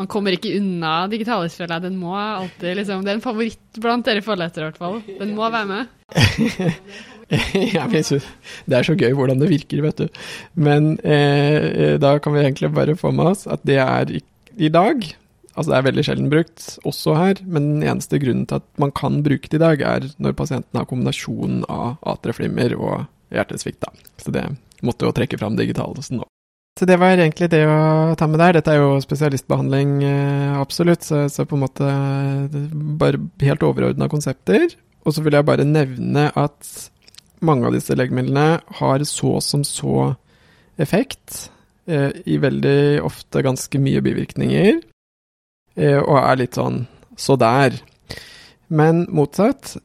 Man 0.00 0.08
kommer 0.08 0.32
ikke 0.34 0.54
unna 0.56 1.06
digitalisfella. 1.12 1.78
Den 1.84 1.98
må 2.00 2.14
alltid 2.16 2.78
liksom 2.78 3.02
Det 3.04 3.12
er 3.12 3.18
en 3.18 3.24
favoritt 3.24 3.80
blant 3.82 4.06
dere 4.08 4.24
forleter 4.24 4.64
i 4.64 4.68
hvert 4.70 4.80
fall. 4.80 5.00
Den 5.18 5.34
må 5.36 5.50
være 5.52 5.68
med. 5.68 5.90
ja, 7.76 7.84
det 7.88 8.78
er 8.78 8.88
så 8.88 8.96
gøy 8.96 9.12
hvordan 9.16 9.42
det 9.42 9.50
virker, 9.52 9.84
vet 9.84 10.00
du. 10.00 10.22
Men 10.56 10.94
eh, 11.04 11.98
da 12.00 12.16
kan 12.24 12.34
vi 12.34 12.44
egentlig 12.44 12.72
bare 12.72 12.96
få 12.96 13.12
med 13.14 13.34
oss 13.34 13.46
at 13.46 13.64
det 13.68 13.78
er 13.84 14.16
i 14.16 14.72
dag 14.72 15.04
Altså 15.52 15.68
det 15.68 15.78
er 15.78 15.86
veldig 15.88 16.04
sjelden 16.06 16.30
brukt, 16.32 16.66
også 16.88 17.14
her, 17.18 17.40
men 17.44 17.68
den 17.74 17.82
eneste 17.84 18.20
grunnen 18.22 18.46
til 18.48 18.62
at 18.62 18.68
man 18.80 18.92
kan 18.96 19.20
bruke 19.24 19.50
det 19.52 19.58
i 19.58 19.62
dag, 19.62 19.82
er 19.84 20.06
når 20.22 20.36
pasienten 20.38 20.80
har 20.80 20.88
kombinasjonen 20.88 21.66
av 21.68 21.98
atrieflimmer 22.14 22.76
og 22.78 23.02
hjertesvikt. 23.32 23.82
Da. 23.84 23.92
Så 24.22 24.32
det 24.32 24.46
måtte 24.82 25.08
jo 25.08 25.14
trekke 25.16 25.40
fram 25.40 25.58
digitalsen 25.58 26.22
nå. 26.22 26.28
Så 26.80 26.88
det 26.88 26.96
var 27.02 27.18
egentlig 27.18 27.50
det 27.52 27.66
å 27.68 28.14
ta 28.16 28.26
med 28.30 28.40
der. 28.40 28.56
Dette 28.56 28.72
er 28.72 28.80
jo 28.80 29.00
spesialistbehandling, 29.04 29.90
eh, 30.08 30.54
absolutt, 30.56 31.04
så, 31.04 31.26
så, 31.28 31.44
på 31.44 31.58
en 31.58 31.66
måte 31.66 31.88
bare 33.00 33.20
helt 33.44 33.66
overordna 33.66 34.08
konsepter. 34.08 34.72
Og 35.04 35.12
så 35.12 35.24
vil 35.24 35.36
jeg 35.36 35.48
bare 35.48 35.68
nevne 35.68 36.30
at 36.38 36.70
mange 37.44 37.68
av 37.68 37.76
disse 37.76 37.96
legemidlene 37.98 38.62
har 38.78 39.04
så 39.04 39.34
som 39.44 39.66
så 39.66 40.14
effekt, 40.80 41.50
eh, 41.90 42.08
i 42.24 42.38
veldig 42.40 43.02
ofte 43.04 43.44
ganske 43.44 43.82
mye 43.82 44.00
bivirkninger. 44.00 44.80
Eh, 45.76 45.98
og 45.98 46.18
er 46.20 46.42
litt 46.42 46.58
sånn 46.58 46.84
så 47.18 47.36
der. 47.40 47.78
Men 48.72 49.06
motsatt, 49.12 49.76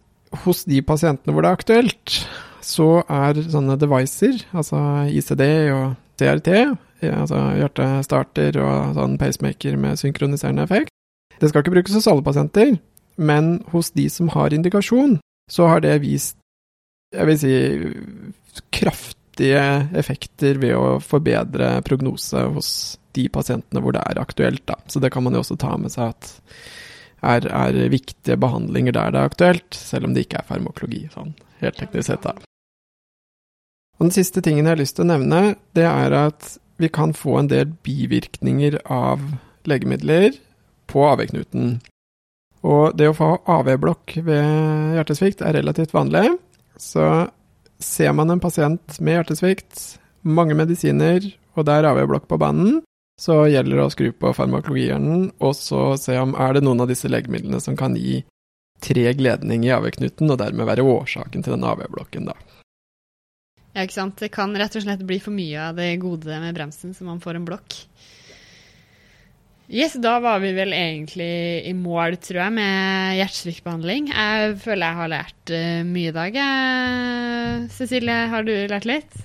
hos 0.44 0.66
de 0.68 0.82
pasientene 0.86 1.34
hvor 1.34 1.44
det 1.44 1.52
er 1.52 1.60
aktuelt, 1.60 2.18
så 2.64 3.02
er 3.04 3.40
sånne 3.48 3.78
devices, 3.80 4.44
altså 4.56 4.80
ICD 5.08 5.44
og 5.76 5.96
CRT, 6.20 6.50
altså 7.14 7.42
hjertestarter 7.60 8.60
og 8.64 8.98
sånn 8.98 9.18
pacemaker 9.22 9.78
med 9.80 10.00
synkroniserende 10.02 10.66
effekt, 10.68 10.92
det 11.38 11.52
skal 11.52 11.64
ikke 11.64 11.76
brukes 11.76 11.96
hos 11.96 12.10
alle 12.10 12.26
pasienter, 12.26 12.76
men 13.18 13.58
hos 13.72 13.92
de 13.96 14.08
som 14.12 14.32
har 14.34 14.56
indikasjon, 14.56 15.18
så 15.52 15.70
har 15.72 15.84
det 15.86 16.00
vist, 16.04 16.38
jeg 17.16 17.30
vil 17.30 17.40
si, 17.40 17.54
kraftige 19.38 19.90
effekter 19.98 20.58
ved 20.58 20.76
å 20.76 21.00
forbedre 21.00 21.82
prognose 21.84 22.38
hos 22.54 22.98
de 23.14 23.28
pasientene 23.30 23.82
hvor 23.82 23.94
det 23.94 24.02
er 24.10 24.20
aktuelt. 24.20 24.66
Da. 24.66 24.76
Så 24.88 25.00
det 25.00 25.12
kan 25.12 25.24
man 25.24 25.34
jo 25.34 25.42
også 25.42 25.58
ta 25.58 25.78
med 25.78 25.92
seg 25.92 26.10
at 26.10 26.42
er, 27.22 27.48
er 27.48 27.90
viktige 27.90 28.38
behandlinger 28.38 28.94
der 28.94 29.12
det 29.12 29.20
er 29.20 29.30
aktuelt, 29.30 29.74
selv 29.74 30.06
om 30.06 30.14
det 30.14 30.26
ikke 30.26 30.42
er 30.42 30.48
farmakologi, 30.48 31.08
sånn 31.14 31.36
helt 31.62 31.78
teknisk 31.78 32.08
sett. 32.08 32.24
da. 32.24 32.34
Og 33.98 34.06
Den 34.08 34.14
siste 34.14 34.42
tingen 34.42 34.66
jeg 34.66 34.76
har 34.76 34.82
lyst 34.82 34.98
til 34.98 35.06
å 35.06 35.12
nevne, 35.14 35.56
det 35.74 35.86
er 35.86 36.14
at 36.14 36.58
vi 36.78 36.90
kan 36.90 37.14
få 37.14 37.40
en 37.40 37.50
del 37.50 37.74
bivirkninger 37.84 38.78
av 38.86 39.22
legemidler 39.66 40.38
på 40.88 41.02
AV-knuten. 41.10 41.80
Og 42.62 42.94
det 42.98 43.10
å 43.10 43.18
få 43.18 43.32
AV-blokk 43.50 44.20
ved 44.26 44.94
hjertesvikt 44.98 45.42
er 45.42 45.58
relativt 45.58 45.96
vanlig. 45.98 46.30
Så 46.78 47.26
ser 47.80 48.14
man 48.18 48.32
en 48.34 48.42
pasient 48.44 49.00
med 49.00 49.20
hjertesvikt, 49.20 50.00
mange 50.28 50.58
medisiner, 50.58 51.24
og 51.58 51.68
det 51.68 51.78
er 51.78 51.90
AV-blokk 51.90 52.28
på 52.30 52.40
banen, 52.42 52.82
så 53.22 53.48
gjelder 53.50 53.80
det 53.80 53.86
å 53.88 53.94
skru 53.94 54.10
på 54.14 54.34
farmakologihjernen 54.38 55.32
og 55.42 55.54
så 55.58 55.96
se 55.98 56.18
om 56.22 56.36
er 56.38 56.58
det 56.58 56.62
noen 56.66 56.84
av 56.84 56.92
disse 56.92 57.10
legemidlene 57.10 57.62
som 57.64 57.78
kan 57.80 57.96
gi 57.98 58.20
treg 58.84 59.22
ledning 59.24 59.66
i 59.66 59.74
AV-knuten, 59.74 60.30
og 60.30 60.38
dermed 60.38 60.70
være 60.70 60.86
årsaken 60.86 61.42
til 61.42 61.56
den 61.56 61.66
AV-blokken, 61.66 62.30
da. 62.30 62.36
Ja, 63.74 63.86
ikke 63.86 63.98
sant. 63.98 64.18
Det 64.22 64.30
kan 64.34 64.54
rett 64.58 64.76
og 64.78 64.86
slett 64.86 65.02
bli 65.06 65.20
for 65.22 65.34
mye 65.34 65.70
av 65.70 65.78
det 65.78 65.92
gode 66.02 66.40
med 66.42 66.56
bremsen, 66.58 66.94
så 66.98 67.06
man 67.06 67.22
får 67.22 67.40
en 67.40 67.48
blokk. 67.48 67.76
Yes, 69.68 69.98
da 70.00 70.14
var 70.24 70.40
vi 70.40 70.54
vel 70.56 70.72
egentlig 70.72 71.66
i 71.68 71.74
mål, 71.76 72.16
tror 72.24 72.38
jeg, 72.40 72.52
med 72.56 73.18
hjertesviktbehandling. 73.18 74.06
Jeg 74.14 74.54
føler 74.64 74.86
jeg 74.86 74.96
har 74.96 75.10
lært 75.12 75.52
uh, 75.52 75.82
mye 75.84 76.08
i 76.08 76.14
dag. 76.16 76.38
Jeg. 76.40 77.66
Cecilie, 77.76 78.16
har 78.32 78.46
du 78.48 78.54
lært 78.72 78.86
litt? 78.88 79.18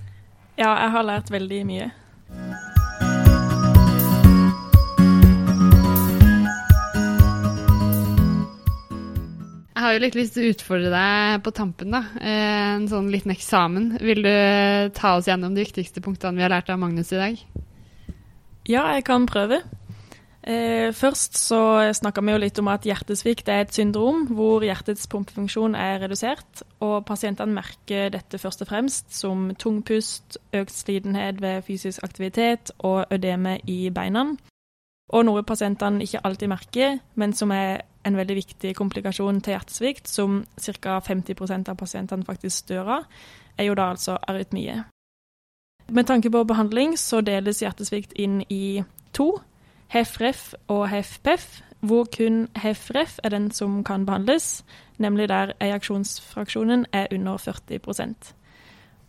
Ja, 0.58 0.72
jeg 0.80 0.88
har 0.96 1.06
lært 1.06 1.30
veldig 1.30 1.60
mye. 1.68 1.86
Jeg 9.70 9.84
har 9.84 9.94
jo 9.94 10.00
litt 10.02 10.18
lyst 10.18 10.34
til 10.34 10.48
å 10.48 10.50
utfordre 10.56 10.90
deg 10.90 11.44
på 11.46 11.52
tampen, 11.54 11.94
da. 11.94 12.00
Eh, 12.18 12.72
en 12.80 12.88
sånn 12.90 13.12
liten 13.14 13.30
eksamen. 13.34 13.92
Vil 14.02 14.26
du 14.26 14.34
ta 14.98 15.14
oss 15.20 15.30
gjennom 15.30 15.54
de 15.54 15.62
viktigste 15.62 16.02
punktene 16.02 16.34
vi 16.40 16.46
har 16.48 16.50
lært 16.50 16.74
av 16.74 16.82
Magnus 16.82 17.14
i 17.14 17.22
dag? 17.22 17.38
Ja, 18.66 18.88
jeg 18.94 19.06
kan 19.06 19.30
prøve. 19.30 19.62
Eh, 20.42 20.90
først 20.90 21.36
så 21.38 21.92
snakka 21.94 22.22
vi 22.26 22.32
jo 22.34 22.38
litt 22.42 22.58
om 22.58 22.66
at 22.72 22.82
hjertesvikt 22.82 23.46
er 23.46 23.60
et 23.62 23.74
syndrom 23.74 24.24
hvor 24.34 24.64
hjertets 24.66 25.06
pumpefunksjon 25.06 25.76
er 25.78 26.00
redusert, 26.02 26.64
og 26.82 27.04
pasientene 27.06 27.54
merker 27.54 28.10
dette 28.10 28.40
først 28.42 28.64
og 28.64 28.72
fremst 28.72 29.14
som 29.14 29.52
tungpust, 29.54 30.40
økt 30.52 30.74
slitenhet 30.74 31.38
ved 31.42 31.62
fysisk 31.68 32.02
aktivitet 32.02 32.74
og 32.82 33.06
ødeme 33.14 33.60
i 33.70 33.86
beina. 33.94 34.32
Og 35.12 35.26
noe 35.28 35.44
pasientene 35.46 36.02
ikke 36.02 36.24
alltid 36.26 36.50
merker, 36.50 36.98
men 37.14 37.36
som 37.38 37.52
er 37.54 37.84
en 38.02 38.18
veldig 38.18 38.34
viktig 38.34 38.74
komplikasjon 38.74 39.38
til 39.44 39.54
hjertesvikt, 39.54 40.10
som 40.10 40.42
ca. 40.58 40.98
50% 41.06 41.70
av 41.70 41.78
pasientene 41.78 42.26
faktisk 42.26 42.72
dør 42.72 42.96
av, 42.98 43.06
er 43.58 43.70
jo 43.70 43.78
da 43.78 43.92
altså 43.92 44.18
arytmie. 44.26 44.80
Med 45.92 46.06
tanke 46.08 46.30
på 46.32 46.42
behandling 46.48 46.96
så 46.98 47.20
deles 47.20 47.62
hjertesvikt 47.62 48.16
inn 48.18 48.40
i 48.50 48.82
to, 49.14 49.36
HEFREF 49.92 50.54
og 50.68 50.88
HEFPEF, 50.88 51.62
hvor 51.80 52.06
kun 52.16 52.48
HEFREF 52.56 53.18
er 53.22 53.28
den 53.28 53.50
som 53.50 53.84
kan 53.84 54.06
behandles, 54.06 54.64
nemlig 54.98 55.28
der 55.28 55.52
ejaksjonsfraksjonen 55.60 56.86
er 56.92 57.06
under 57.12 57.36
40% 57.36 58.34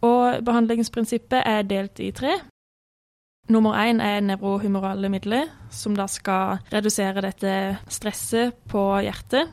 Og 0.01 0.43
behandlingsprinsippet 0.45 1.41
er 1.45 1.61
delt 1.61 1.99
i 1.99 2.11
tre. 2.11 2.33
Nummer 3.49 3.73
én 3.75 4.01
er 4.01 4.19
nevrohumorale 4.19 5.09
midler, 5.09 5.47
som 5.71 5.95
da 5.95 6.07
skal 6.07 6.59
redusere 6.73 7.21
dette 7.21 7.77
stresset 7.87 8.53
på 8.67 8.99
hjertet. 8.99 9.51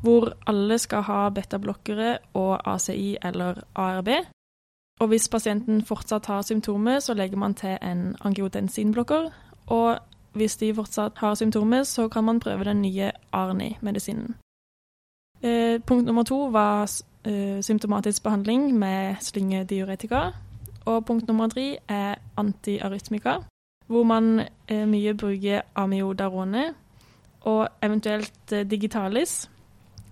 Hvor 0.00 0.32
alle 0.46 0.78
skal 0.78 1.02
ha 1.02 1.28
betablokkere 1.28 2.18
og 2.34 2.74
ACI 2.74 3.16
eller 3.22 3.60
ARB. 3.74 4.08
Og 5.00 5.08
hvis 5.08 5.28
pasienten 5.28 5.84
fortsatt 5.84 6.26
har 6.26 6.42
symptomer, 6.42 6.98
så 6.98 7.14
legger 7.14 7.36
man 7.36 7.54
til 7.54 7.78
en 7.82 8.16
angiotensinblokker. 8.24 9.30
Og 9.66 9.98
hvis 10.34 10.56
de 10.56 10.74
fortsatt 10.74 11.18
har 11.18 11.34
symptomer, 11.34 11.82
så 11.82 12.08
kan 12.08 12.24
man 12.24 12.40
prøve 12.40 12.64
den 12.64 12.82
nye 12.82 13.10
ARNI-medisinen. 13.32 14.34
Eh, 15.42 15.80
punkt 15.80 16.06
nummer 16.06 16.22
to 16.22 16.48
var 16.52 16.82
eh, 17.24 17.62
symptomatisk 17.62 18.22
behandling 18.22 18.78
med 18.78 19.16
slyngediuretika. 19.20 20.30
Og 20.84 21.04
punkt 21.04 21.28
nummer 21.28 21.48
tre 21.48 21.76
er 21.88 22.14
antiarytmika, 22.36 23.34
hvor 23.86 24.02
man 24.02 24.40
eh, 24.68 24.88
mye 24.88 25.14
bruker 25.14 25.60
amiodarone 25.74 26.74
og 27.40 27.68
eventuelt 27.82 28.52
eh, 28.52 28.70
digitalis, 28.70 29.50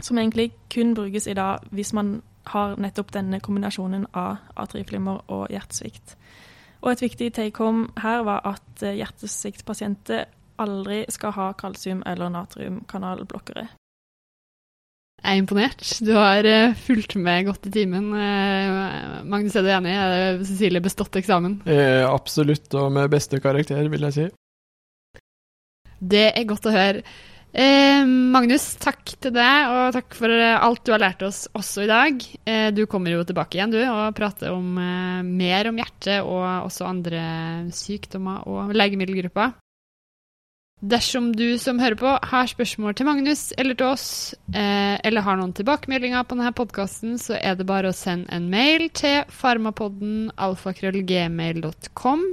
som 0.01 0.19
egentlig 0.19 0.53
kun 0.75 0.95
brukes 0.95 1.27
i 1.27 1.35
dag 1.35 1.59
hvis 1.71 1.93
man 1.93 2.23
har 2.47 2.77
nettopp 2.77 3.13
denne 3.15 3.41
kombinasjonen 3.41 4.07
av 4.15 4.37
atrieflimmer 4.57 5.25
og 5.29 5.47
hjertesvikt. 5.51 6.17
Og 6.81 6.93
et 6.93 7.03
viktig 7.05 7.33
take 7.37 7.61
home 7.61 7.88
her 8.01 8.25
var 8.25 8.45
at 8.49 8.85
eh, 8.85 8.97
hjertesviktpasienter 9.01 10.25
aldri 10.61 11.05
skal 11.12 11.35
ha 11.37 11.53
kalsium- 11.57 12.05
eller 12.09 12.33
natriumkanalblokkere. 12.33 13.69
Jeg 15.21 15.37
er 15.37 15.40
imponert. 15.43 15.83
Du 16.01 16.14
har 16.16 16.47
uh, 16.49 16.77
fulgt 16.81 17.14
med 17.21 17.45
godt 17.51 17.66
i 17.69 17.73
timen. 17.75 18.07
Uh, 18.16 19.21
Magnus, 19.29 19.57
er 19.57 19.66
du 19.66 19.69
enig? 19.69 19.93
Er 19.93 20.38
Cecilie 20.49 20.81
bestått 20.81 21.19
eksamen? 21.21 21.59
Eh, 21.69 22.07
absolutt, 22.09 22.73
og 22.81 22.88
med 22.97 23.11
beste 23.12 23.40
karakter, 23.45 23.85
vil 23.93 24.07
jeg 24.09 24.16
si. 24.16 24.25
Det 26.01 26.31
er 26.31 26.49
godt 26.49 26.71
å 26.71 26.73
høre. 26.73 27.05
Eh, 27.51 28.05
Magnus, 28.07 28.77
takk 28.79 29.17
til 29.19 29.33
deg, 29.35 29.71
og 29.75 29.95
takk 29.97 30.15
for 30.15 30.31
alt 30.31 30.85
du 30.87 30.93
har 30.95 31.03
lært 31.03 31.25
oss 31.27 31.49
også 31.51 31.83
i 31.83 31.89
dag. 31.91 32.21
Eh, 32.47 32.69
du 32.71 32.85
kommer 32.87 33.11
jo 33.11 33.25
tilbake 33.27 33.59
igjen, 33.59 33.75
du, 33.75 33.81
og 33.91 34.15
prater 34.15 34.53
om, 34.55 34.79
eh, 34.79 35.23
mer 35.27 35.67
om 35.69 35.81
hjertet 35.81 36.23
og 36.23 36.69
også 36.69 36.87
andre 36.87 37.25
sykdommer 37.75 38.47
og 38.47 38.71
legemiddelgrupper. 38.75 39.59
Dersom 40.81 41.35
du 41.37 41.59
som 41.61 41.79
hører 41.79 41.99
på 42.01 42.09
har 42.25 42.47
spørsmål 42.49 42.95
til 42.97 43.05
Magnus 43.05 43.53
eller 43.59 43.75
til 43.77 43.87
oss, 43.91 44.35
eh, 44.55 44.97
eller 45.05 45.21
har 45.21 45.37
noen 45.37 45.53
tilbakemeldinger 45.53 46.25
på 46.25 46.39
denne 46.39 46.55
podkasten, 46.57 47.19
så 47.19 47.37
er 47.37 47.55
det 47.57 47.67
bare 47.67 47.91
å 47.91 47.93
sende 47.93 48.33
en 48.33 48.49
mail 48.49 48.89
til 48.89 49.25
farmapodden 49.29 50.31
alfakrøllgmail.com. 50.39 52.25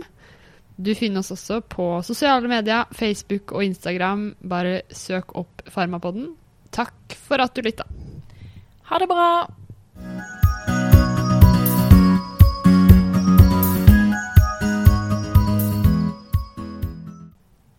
Du 0.77 0.93
finner 0.95 1.23
oss 1.23 1.33
også 1.33 1.61
på 1.65 1.89
sosiale 2.05 2.49
medier, 2.49 2.85
Facebook 2.93 3.51
og 3.51 3.65
Instagram. 3.65 4.29
Bare 4.45 4.83
søk 4.93 5.33
opp 5.39 5.65
Farmapodden. 5.73 6.35
Takk 6.71 7.17
for 7.17 7.41
at 7.41 7.57
du 7.57 7.65
lytta. 7.65 7.87
Ha 8.91 9.01
det 9.01 9.09
bra! 9.09 10.46